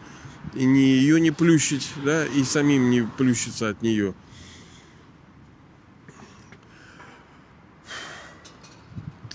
И 0.53 0.63
не 0.63 0.81
ее 0.81 1.19
не 1.19 1.31
плющить, 1.31 1.89
да, 2.03 2.25
и 2.25 2.43
самим 2.43 2.89
не 2.89 3.01
плющиться 3.01 3.69
от 3.69 3.81
нее. 3.81 4.13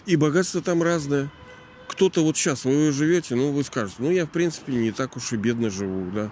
И 0.07 0.17
богатство 0.17 0.63
там 0.63 0.83
разное. 0.83 1.31
Кто-то 1.97 2.23
вот 2.23 2.37
сейчас, 2.37 2.67
вы 2.67 2.93
живете, 2.93 3.37
ну, 3.37 3.53
вы 3.53 3.65
скажете, 3.65 3.97
ну, 4.01 4.11
я, 4.11 4.27
в 4.27 4.31
принципе, 4.31 4.75
не 4.75 4.93
так 4.93 5.17
уж 5.17 5.33
и 5.33 5.37
бедно 5.37 5.71
живу, 5.71 6.11
да. 6.11 6.31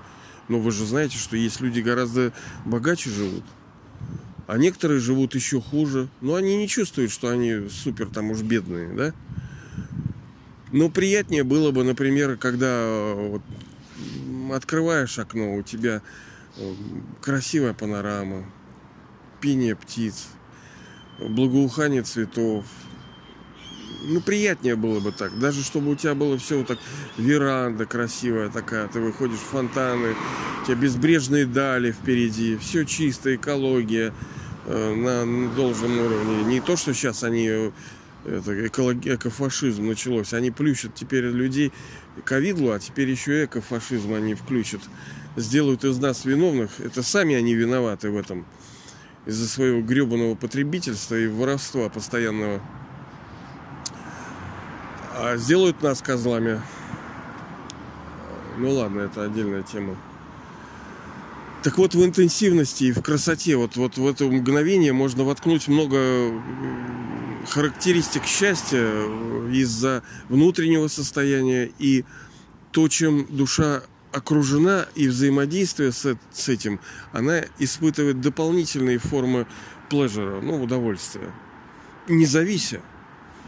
Но 0.49 0.59
вы 0.59 0.71
же 0.71 0.85
знаете, 0.85 1.17
что 1.17 1.39
есть 1.39 1.63
люди 1.63 1.81
гораздо 1.81 2.35
богаче 2.67 3.09
живут. 3.09 3.45
А 4.47 4.59
некоторые 4.59 5.01
живут 5.01 5.35
еще 5.35 5.63
хуже. 5.63 6.09
Но 6.21 6.35
они 6.35 6.59
не 6.59 6.69
чувствуют, 6.69 7.11
что 7.11 7.31
они 7.31 7.71
супер 7.71 8.09
там 8.09 8.31
уж 8.31 8.43
бедные, 8.43 8.93
да? 8.93 9.15
Но 10.71 10.91
приятнее 10.91 11.45
было 11.45 11.71
бы, 11.71 11.83
например, 11.83 12.37
когда 12.37 12.67
э, 12.67 13.15
вот, 13.31 13.43
открываешь 14.55 15.19
окно, 15.19 15.55
у 15.55 15.63
тебя 15.63 16.03
э, 16.59 16.75
красивая 17.23 17.73
панорама, 17.73 18.45
пение 19.41 19.77
птиц, 19.77 20.27
благоухание 21.19 22.03
цветов. 22.03 22.67
Ну, 24.07 24.21
приятнее 24.21 24.77
было 24.77 25.01
бы 25.01 25.13
так. 25.13 25.39
Даже 25.39 25.63
чтобы 25.63 25.91
у 25.91 25.95
тебя 25.95 26.15
было 26.15 26.39
все 26.39 26.59
вот 26.59 26.67
так, 26.67 26.79
веранда 27.17 27.87
красивая 27.87 28.49
такая, 28.51 28.89
ты 28.89 29.01
выходишь 29.01 29.39
в 29.39 29.51
фонтаны, 29.51 30.15
у 30.63 30.67
тебя 30.67 30.77
безбрежные 30.77 31.47
дали 31.47 31.93
впереди, 31.93 32.57
все 32.57 32.85
чисто, 32.85 33.35
экология, 33.35 34.13
э, 34.67 34.95
на 34.95 35.55
должном 35.55 35.99
уровне. 35.99 36.45
Не 36.45 36.61
то, 36.61 36.77
что 36.77 36.93
сейчас 36.93 37.23
они 37.23 37.49
э, 37.49 37.71
это 38.25 38.67
экологи, 38.67 39.15
экофашизм 39.15 39.87
началось. 39.87 40.33
Они 40.33 40.51
плющат 40.51 40.95
теперь 40.95 41.25
людей 41.25 41.73
ковидлу, 42.25 42.73
а 42.73 42.79
теперь 42.79 43.11
еще 43.11 43.45
экофашизм 43.45 44.15
они 44.15 44.35
включат. 44.35 44.81
Сделают 45.37 45.85
из 45.85 45.99
нас 45.99 46.25
виновных. 46.25 46.81
Это 46.81 47.03
сами 47.03 47.35
они 47.35 47.55
виноваты 47.55 48.11
в 48.11 48.17
этом. 48.17 48.47
Из-за 49.27 49.49
своего 49.49 49.81
гребаного 49.81 50.35
потребительства 50.35 51.17
и 51.17 51.27
воровства 51.27 51.89
постоянного. 51.89 52.63
А 55.17 55.37
сделают 55.37 55.81
нас 55.81 56.03
козлами. 56.03 56.61
Ну 58.59 58.71
ладно, 58.73 59.03
это 59.03 59.23
отдельная 59.23 59.63
тема. 59.63 59.97
Так 61.63 61.79
вот, 61.79 61.95
в 61.95 62.05
интенсивности 62.05 62.85
и 62.85 62.93
в 62.93 63.01
красоте, 63.01 63.57
вот, 63.57 63.77
вот 63.77 63.97
в 63.97 64.07
это 64.07 64.25
мгновение 64.25 64.93
можно 64.93 65.23
воткнуть 65.23 65.69
много 65.69 66.33
характеристик 67.49 68.25
счастья 68.25 68.91
из-за 69.53 70.03
внутреннего 70.29 70.89
состояния 70.89 71.71
и 71.79 72.05
то, 72.73 72.89
чем 72.89 73.27
душа 73.31 73.83
окружена 74.13 74.87
и 74.97 75.07
взаимодействие 75.07 75.93
с, 75.93 76.17
с 76.33 76.49
этим, 76.49 76.81
она 77.13 77.43
испытывает 77.61 78.21
дополнительные 78.21 78.99
формы 78.99 79.47
плежера, 79.89 80.41
ну, 80.41 80.61
удовольствия. 80.61 81.33
Не 82.09 82.27
завися 82.27 82.81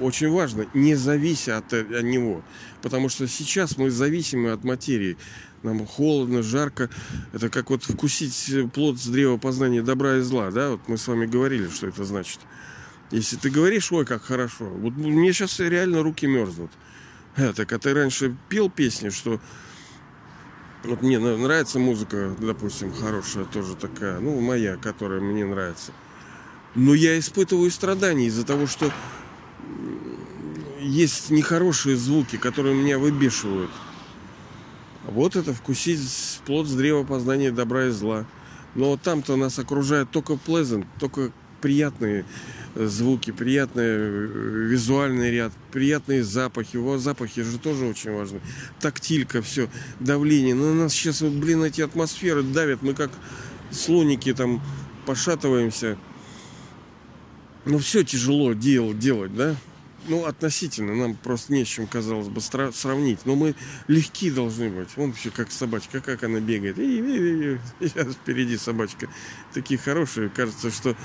очень 0.00 0.30
важно, 0.30 0.66
не 0.74 0.96
завися 0.96 1.59
от, 1.59 1.72
от 1.72 2.02
него. 2.02 2.42
Потому 2.82 3.09
что 3.09 3.26
сейчас 3.26 3.78
мы 3.78 3.90
зависимы 3.90 4.50
от 4.50 4.64
материи. 4.64 5.16
Нам 5.62 5.87
холодно, 5.87 6.42
жарко. 6.42 6.90
Это 7.32 7.48
как 7.48 7.70
вот 7.70 7.82
вкусить 7.82 8.72
плод 8.72 8.98
с 8.98 9.06
древа 9.06 9.37
познания 9.38 9.82
добра 9.82 10.16
и 10.16 10.20
зла. 10.20 10.50
Да? 10.50 10.70
Вот 10.70 10.80
мы 10.88 10.96
с 10.96 11.09
вами 11.09 11.26
говорили, 11.26 11.68
что 11.68 11.87
это 11.87 12.04
значит. 12.04 12.40
Если 13.11 13.37
ты 13.37 13.50
говоришь, 13.50 13.90
ой, 13.92 14.04
как 14.04 14.22
хорошо. 14.22 14.66
Вот 14.66 14.96
мне 14.96 15.32
сейчас 15.32 15.59
реально 15.61 16.02
руки 16.02 16.26
мерзнут. 16.26 16.70
А, 17.37 17.52
так 17.52 17.72
а 17.72 17.78
ты 17.78 17.94
раньше 17.94 18.37
пел 18.48 18.70
песни, 18.70 19.11
что 19.11 19.40
вот 20.85 21.02
мне 21.02 21.18
нравится 21.18 21.78
музыка, 21.78 22.35
допустим, 22.38 22.92
хорошая 22.92 23.44
тоже 23.44 23.74
такая, 23.74 24.20
ну, 24.20 24.40
моя, 24.40 24.76
которая 24.76 25.20
мне 25.20 25.44
нравится. 25.44 25.92
Но 26.74 26.94
я 26.94 27.18
испытываю 27.18 27.70
страдания 27.70 28.26
из-за 28.26 28.44
того, 28.44 28.66
что 28.66 28.92
есть 30.81 31.31
нехорошие 31.31 31.96
звуки, 31.96 32.37
которые 32.37 32.74
меня 32.74 32.98
выбешивают. 32.98 33.70
Вот 35.05 35.37
это 35.37 35.52
вкусить 35.52 36.00
плод 36.46 36.66
с 36.66 36.74
древа 36.74 37.05
познания 37.05 37.50
добра 37.50 37.87
и 37.87 37.90
зла. 37.90 38.26
Но 38.74 38.96
там-то 38.96 39.37
нас 39.37 39.59
окружает 39.59 40.11
только 40.11 40.35
pleasant, 40.35 40.85
только 40.98 41.33
приятные 41.61 42.24
э, 42.74 42.87
звуки, 42.87 43.31
приятный 43.31 43.85
э, 43.85 44.66
визуальный 44.68 45.31
ряд, 45.31 45.52
приятные 45.72 46.22
запахи. 46.22 46.76
Его 46.76 46.98
запахи 46.98 47.42
же 47.42 47.59
тоже 47.59 47.87
очень 47.87 48.12
важны. 48.12 48.40
Тактилька, 48.81 49.40
все, 49.42 49.68
давление. 50.00 50.55
На 50.55 50.74
нас 50.74 50.92
сейчас, 50.92 51.22
вот, 51.22 51.33
блин, 51.33 51.64
эти 51.64 51.81
атмосферы 51.81 52.42
давят. 52.42 52.83
Мы 52.83 52.94
как 52.94 53.11
слоники 53.70 54.35
там 54.35 54.61
пошатываемся. 55.07 55.96
Ну, 57.66 57.79
все 57.79 58.02
тяжело 58.05 58.55
дел, 58.55 58.94
делать, 58.94 59.35
да? 59.35 59.57
ну, 60.09 60.24
относительно, 60.24 60.94
нам 60.94 61.14
просто 61.14 61.52
не 61.52 61.64
с 61.64 61.68
чем, 61.68 61.87
казалось 61.87 62.29
бы, 62.29 62.40
сравнить. 62.40 63.20
Но 63.24 63.35
мы 63.35 63.55
легкие 63.88 64.33
должны 64.33 64.70
быть. 64.70 64.88
Вон 64.96 65.12
все 65.12 65.31
как 65.31 65.50
собачка, 65.50 66.00
как 66.00 66.22
она 66.22 66.40
бегает. 66.40 66.79
И, 66.79 66.98
и, 66.98 67.55
и, 67.81 67.88
сейчас 67.88 68.14
впереди 68.14 68.57
собачка. 68.57 69.09
Такие 69.52 69.79
хорошие. 69.79 70.29
Кажется, 70.29 70.70
что 70.70 70.96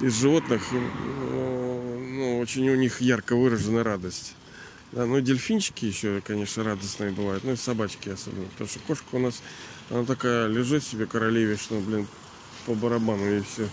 из 0.00 0.20
животных 0.20 0.62
ну, 0.72 2.38
очень 2.40 2.68
у 2.68 2.76
них 2.76 3.00
ярко 3.00 3.36
выражена 3.36 3.82
радость. 3.82 4.34
Да, 4.92 5.04
ну, 5.04 5.20
дельфинчики 5.20 5.84
еще, 5.84 6.22
конечно, 6.24 6.62
радостные 6.62 7.10
бывают. 7.10 7.44
Ну, 7.44 7.52
и 7.52 7.56
собачки 7.56 8.10
особенно. 8.10 8.46
Потому 8.46 8.68
что 8.68 8.78
кошка 8.80 9.06
у 9.12 9.18
нас, 9.18 9.42
она 9.90 10.04
такая 10.04 10.46
лежит 10.46 10.84
себе 10.84 11.06
королевишна, 11.06 11.78
блин, 11.80 12.06
по 12.64 12.74
барабану 12.74 13.38
и 13.38 13.42
все. 13.42 13.68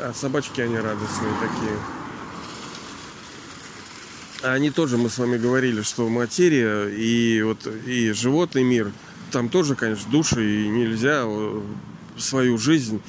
А 0.00 0.12
собачки, 0.14 0.60
они 0.60 0.76
радостные 0.76 1.32
такие. 1.40 1.76
Они 4.42 4.70
тоже, 4.70 4.96
мы 4.96 5.10
с 5.10 5.18
вами 5.18 5.36
говорили, 5.36 5.82
что 5.82 6.08
материя 6.08 6.86
и 6.86 7.42
вот 7.42 7.66
и 7.66 8.12
животный 8.12 8.62
мир, 8.62 8.92
там 9.32 9.48
тоже, 9.48 9.74
конечно, 9.74 10.08
души, 10.08 10.64
и 10.64 10.68
нельзя 10.68 11.24
э, 11.24 11.60
свою 12.16 12.58
жизнь 12.58 13.02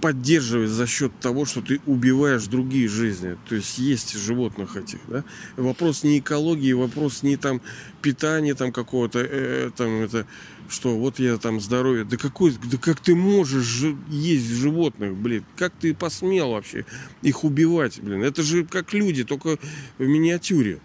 поддерживать 0.00 0.70
за 0.70 0.86
счет 0.86 1.12
того, 1.20 1.44
что 1.44 1.60
ты 1.60 1.80
убиваешь 1.86 2.46
другие 2.46 2.88
жизни. 2.88 3.36
То 3.48 3.54
есть 3.54 3.78
есть 3.78 4.16
животных 4.16 4.76
этих, 4.76 4.98
да. 5.08 5.24
Вопрос 5.56 6.02
не 6.02 6.18
экологии, 6.18 6.72
вопрос 6.72 7.22
не 7.22 7.36
там 7.36 7.60
питания 8.02 8.54
там 8.54 8.72
какого-то, 8.72 9.20
э, 9.20 9.70
там 9.76 10.02
это, 10.02 10.26
что 10.68 10.96
вот 10.96 11.18
я 11.18 11.36
там 11.36 11.60
здоровье. 11.60 12.04
Да 12.04 12.16
какой, 12.16 12.52
да 12.70 12.78
как 12.78 13.00
ты 13.00 13.14
можешь 13.14 13.84
есть 14.08 14.48
животных, 14.48 15.14
блин? 15.16 15.44
Как 15.56 15.72
ты 15.78 15.94
посмел 15.94 16.52
вообще 16.52 16.86
их 17.22 17.44
убивать, 17.44 18.00
блин? 18.00 18.22
Это 18.22 18.42
же 18.42 18.64
как 18.64 18.92
люди, 18.92 19.24
только 19.24 19.58
в 19.98 20.04
миниатюре. 20.04 20.80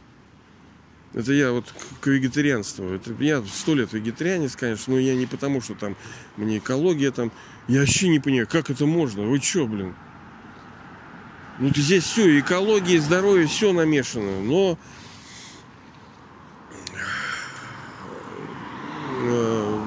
Это 1.15 1.32
я 1.32 1.54
вот 1.54 1.73
к 2.01 2.08
вегетарианству. 2.08 2.89
Это 2.89 3.13
я 3.23 3.41
сто 3.45 3.73
лет 3.73 3.93
вегетарианец, 3.93 4.58
конечно, 4.58 4.93
но 4.93 4.99
я 4.99 5.15
не 5.15 5.25
потому, 5.25 5.62
что 5.62 5.73
там 5.73 5.95
мне 6.36 6.58
экология 6.58 7.10
там. 7.12 7.32
Я 7.69 7.80
вообще 7.80 8.10
не 8.10 8.19
понимаю, 8.19 8.47
как 8.47 8.69
это 8.69 8.86
можно. 8.86 9.23
Вы 9.23 9.39
чё, 9.39 9.65
блин? 9.65 9.95
Ну 11.58 11.71
здесь 11.73 12.04
все, 12.04 12.38
экология, 12.38 12.99
здоровье, 12.99 13.47
все 13.47 13.71
намешано. 13.71 14.41
Но 14.41 14.78
э, 19.23 19.86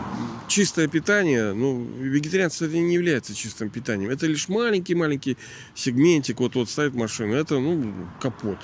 чистое 0.49 0.89
питание, 0.89 1.53
ну, 1.53 1.85
вегетарианство 1.85 2.65
это 2.65 2.79
не 2.79 2.95
является 2.95 3.35
чистым 3.35 3.69
питанием. 3.69 4.11
Это 4.11 4.27
лишь 4.27 4.49
маленький-маленький 4.49 5.37
сегментик, 5.75 6.41
вот 6.41 6.55
вот 6.55 6.71
ставит 6.71 6.95
машину. 6.95 7.35
Это, 7.35 7.59
ну, 7.59 7.93
капот, 8.19 8.59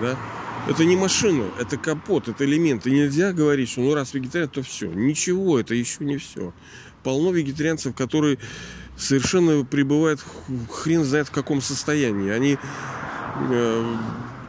да. 0.00 0.18
Это 0.68 0.84
не 0.84 0.94
машина, 0.94 1.46
это 1.58 1.76
капот, 1.78 2.28
это 2.28 2.44
элемент. 2.44 2.86
И 2.86 2.90
нельзя 2.90 3.32
говорить, 3.32 3.70
что 3.70 3.80
ну 3.80 3.94
раз 3.94 4.12
вегетариан, 4.14 4.48
то 4.48 4.62
все. 4.62 4.86
Ничего, 4.86 5.58
это 5.58 5.74
еще 5.74 6.04
не 6.04 6.18
все. 6.18 6.52
Полно 7.02 7.32
вегетарианцев, 7.32 7.94
которые 7.94 8.38
совершенно 8.96 9.64
пребывают 9.64 10.24
хрен 10.70 11.04
знает 11.04 11.28
в 11.28 11.32
каком 11.32 11.62
состоянии. 11.62 12.30
Они 12.30 12.58
э, 13.50 13.96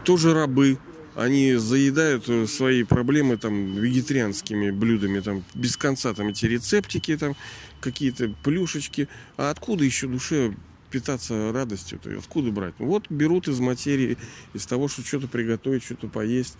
тоже 0.04 0.34
рабы, 0.34 0.78
они 1.16 1.56
заедают 1.56 2.28
э, 2.28 2.46
свои 2.46 2.84
проблемы 2.84 3.38
там 3.38 3.74
вегетарианскими 3.76 4.72
блюдами, 4.72 5.22
там 5.22 5.44
без 5.54 5.78
конца 5.78 6.14
там 6.14 6.28
эти 6.28 6.46
рецептики, 6.46 7.16
там 7.16 7.36
какие-то 7.80 8.34
плюшечки. 8.44 9.08
А 9.38 9.50
откуда 9.50 9.84
еще 9.86 10.08
душе 10.08 10.54
питаться 10.92 11.52
радостью, 11.52 12.00
то 12.00 12.10
откуда 12.18 12.52
брать? 12.52 12.76
Вот 12.78 13.10
берут 13.10 13.48
из 13.48 13.60
материи, 13.60 14.18
из 14.54 14.66
того, 14.66 14.88
что 14.88 15.02
что-то 15.02 15.28
приготовить, 15.28 15.84
что-то 15.84 16.08
поесть. 16.08 16.58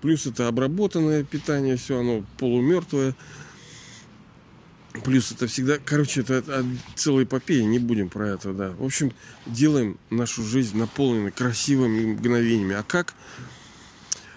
Плюс 0.00 0.26
это 0.26 0.48
обработанное 0.48 1.24
питание, 1.24 1.76
все 1.76 2.00
оно 2.00 2.24
полумертвое. 2.38 3.16
Плюс 5.02 5.32
это 5.32 5.48
всегда, 5.48 5.78
короче, 5.84 6.20
это 6.20 6.64
целая 6.94 7.24
эпопея, 7.24 7.64
не 7.64 7.80
будем 7.80 8.08
про 8.08 8.28
это, 8.28 8.52
да. 8.52 8.70
В 8.70 8.84
общем, 8.84 9.12
делаем 9.44 9.98
нашу 10.10 10.44
жизнь 10.44 10.78
наполненной 10.78 11.32
красивыми 11.32 12.12
мгновениями. 12.12 12.76
А 12.76 12.84
как? 12.84 13.14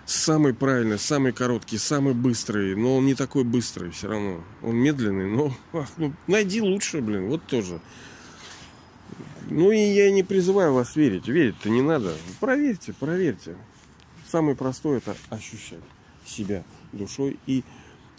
Самый 0.07 0.53
правильный, 0.53 0.97
самый 0.97 1.33
короткий, 1.33 1.77
самый 1.77 2.13
быстрый, 2.13 2.75
но 2.75 2.95
он 2.95 3.05
не 3.05 3.13
такой 3.13 3.43
быстрый 3.43 3.91
все 3.91 4.07
равно. 4.07 4.43
Он 4.63 4.75
медленный, 4.77 5.27
но 5.29 5.53
ну, 5.97 6.13
найди 6.27 6.61
лучше, 6.61 7.01
блин, 7.01 7.27
вот 7.27 7.45
тоже. 7.45 7.81
Ну 9.49 9.71
и 9.71 9.79
я 9.79 10.11
не 10.11 10.23
призываю 10.23 10.73
вас 10.73 10.95
верить. 10.95 11.27
Верить-то 11.27 11.69
не 11.69 11.81
надо. 11.81 12.13
Проверьте, 12.39 12.93
проверьте. 12.93 13.55
Самое 14.29 14.55
простое 14.55 14.97
это 14.97 15.15
ощущать 15.29 15.79
себя 16.25 16.63
душой 16.91 17.39
и 17.45 17.63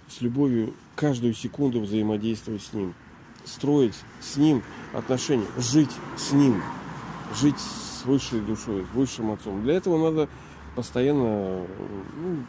с 0.08 0.22
любовью 0.22 0.74
каждую 0.96 1.34
секунду 1.34 1.80
взаимодействовать 1.80 2.62
с 2.62 2.72
ним. 2.72 2.94
Строить 3.44 3.94
с 4.20 4.36
ним 4.36 4.62
отношения, 4.92 5.46
жить 5.56 5.90
с 6.16 6.32
ним, 6.32 6.62
жить 7.34 7.58
с 7.58 8.04
высшей 8.04 8.40
душой, 8.40 8.86
с 8.90 8.94
высшим 8.94 9.30
отцом. 9.30 9.62
Для 9.62 9.74
этого 9.74 10.10
надо 10.10 10.28
постоянно 10.74 11.66
ну, 12.16 12.44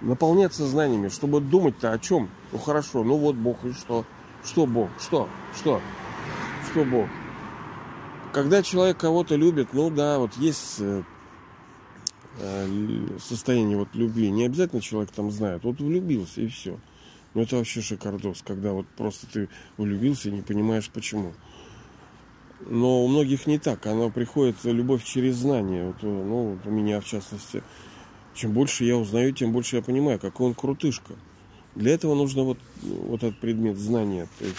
наполняться 0.00 0.66
знаниями, 0.66 1.08
чтобы 1.08 1.40
думать-то 1.40 1.92
о 1.92 1.98
чем? 1.98 2.30
Ну 2.52 2.58
хорошо, 2.58 3.04
ну 3.04 3.16
вот 3.16 3.36
Бог 3.36 3.64
и 3.64 3.72
что? 3.72 4.04
Что 4.44 4.66
Бог? 4.66 4.88
Что? 4.98 5.28
Что? 5.56 5.80
Что 6.70 6.84
Бог? 6.84 7.08
Когда 8.32 8.62
человек 8.62 8.96
кого-то 8.96 9.34
любит, 9.34 9.68
ну 9.72 9.90
да, 9.90 10.18
вот 10.18 10.36
есть 10.36 10.76
э, 10.78 11.02
э, 12.38 13.06
состояние 13.18 13.76
вот 13.76 13.88
любви. 13.94 14.30
Не 14.30 14.46
обязательно 14.46 14.80
человек 14.80 15.10
там 15.10 15.30
знает. 15.30 15.64
Вот 15.64 15.80
влюбился 15.80 16.40
и 16.40 16.48
все. 16.48 16.78
Ну 17.34 17.42
это 17.42 17.56
вообще 17.56 17.80
шикардос, 17.80 18.42
когда 18.42 18.72
вот 18.72 18.86
просто 18.96 19.26
ты 19.26 19.48
влюбился 19.76 20.28
и 20.28 20.32
не 20.32 20.42
понимаешь 20.42 20.90
почему. 20.90 21.32
Но 22.66 23.04
у 23.04 23.08
многих 23.08 23.46
не 23.46 23.58
так. 23.58 23.86
Она 23.86 24.10
приходит, 24.10 24.56
любовь 24.64 25.04
через 25.04 25.36
знание. 25.36 25.86
Вот, 25.88 26.02
ну, 26.02 26.50
вот 26.52 26.66
у 26.66 26.70
меня 26.70 27.00
в 27.00 27.04
частности. 27.04 27.62
Чем 28.34 28.52
больше 28.52 28.84
я 28.84 28.96
узнаю, 28.96 29.32
тем 29.32 29.52
больше 29.52 29.76
я 29.76 29.82
понимаю, 29.82 30.18
какой 30.18 30.48
он 30.48 30.54
крутышка. 30.54 31.14
Для 31.74 31.92
этого 31.92 32.14
нужно 32.14 32.42
вот, 32.42 32.58
вот 32.82 33.22
этот 33.22 33.38
предмет 33.40 33.76
знания. 33.76 34.28
То 34.38 34.44
есть 34.44 34.58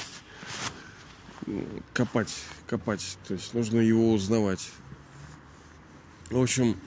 копать, 1.93 2.34
копать. 2.67 3.17
То 3.28 3.34
есть 3.34 3.53
нужно 3.53 3.80
его 3.80 4.13
узнавать. 4.13 4.69
В 6.30 6.41
общем, 6.41 6.78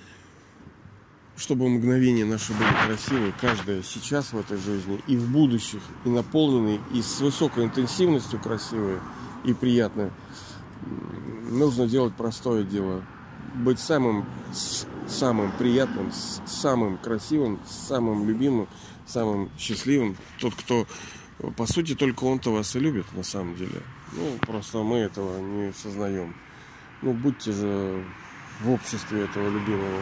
чтобы 1.36 1.68
мгновения 1.68 2.24
наши 2.24 2.52
были 2.52 2.70
красивые, 2.86 3.34
каждое 3.40 3.82
сейчас 3.82 4.32
в 4.32 4.38
этой 4.38 4.56
жизни 4.56 5.00
и 5.06 5.16
в 5.16 5.30
будущих, 5.30 5.82
и 6.04 6.08
наполненные, 6.08 6.80
и 6.92 7.02
с 7.02 7.20
высокой 7.20 7.64
интенсивностью 7.64 8.40
красивые 8.40 9.00
и 9.44 9.52
приятные, 9.52 10.12
нужно 11.50 11.86
делать 11.86 12.14
простое 12.14 12.62
дело. 12.62 13.04
Быть 13.54 13.78
самым, 13.78 14.26
самым 15.06 15.52
приятным, 15.52 16.10
самым 16.46 16.98
красивым, 16.98 17.60
самым 17.66 18.26
любимым, 18.26 18.68
самым 19.06 19.50
счастливым. 19.58 20.16
Тот, 20.40 20.54
кто, 20.54 20.86
по 21.56 21.66
сути, 21.66 21.94
только 21.94 22.24
он-то 22.24 22.52
вас 22.52 22.74
и 22.76 22.80
любит 22.80 23.06
на 23.12 23.22
самом 23.22 23.56
деле. 23.56 23.82
Ну, 24.12 24.38
просто 24.40 24.78
мы 24.78 24.98
этого 24.98 25.40
не 25.40 25.72
сознаем. 25.72 26.34
Ну, 27.02 27.12
будьте 27.12 27.52
же 27.52 28.04
в 28.60 28.70
обществе 28.70 29.24
этого 29.24 29.48
любимого. 29.48 30.00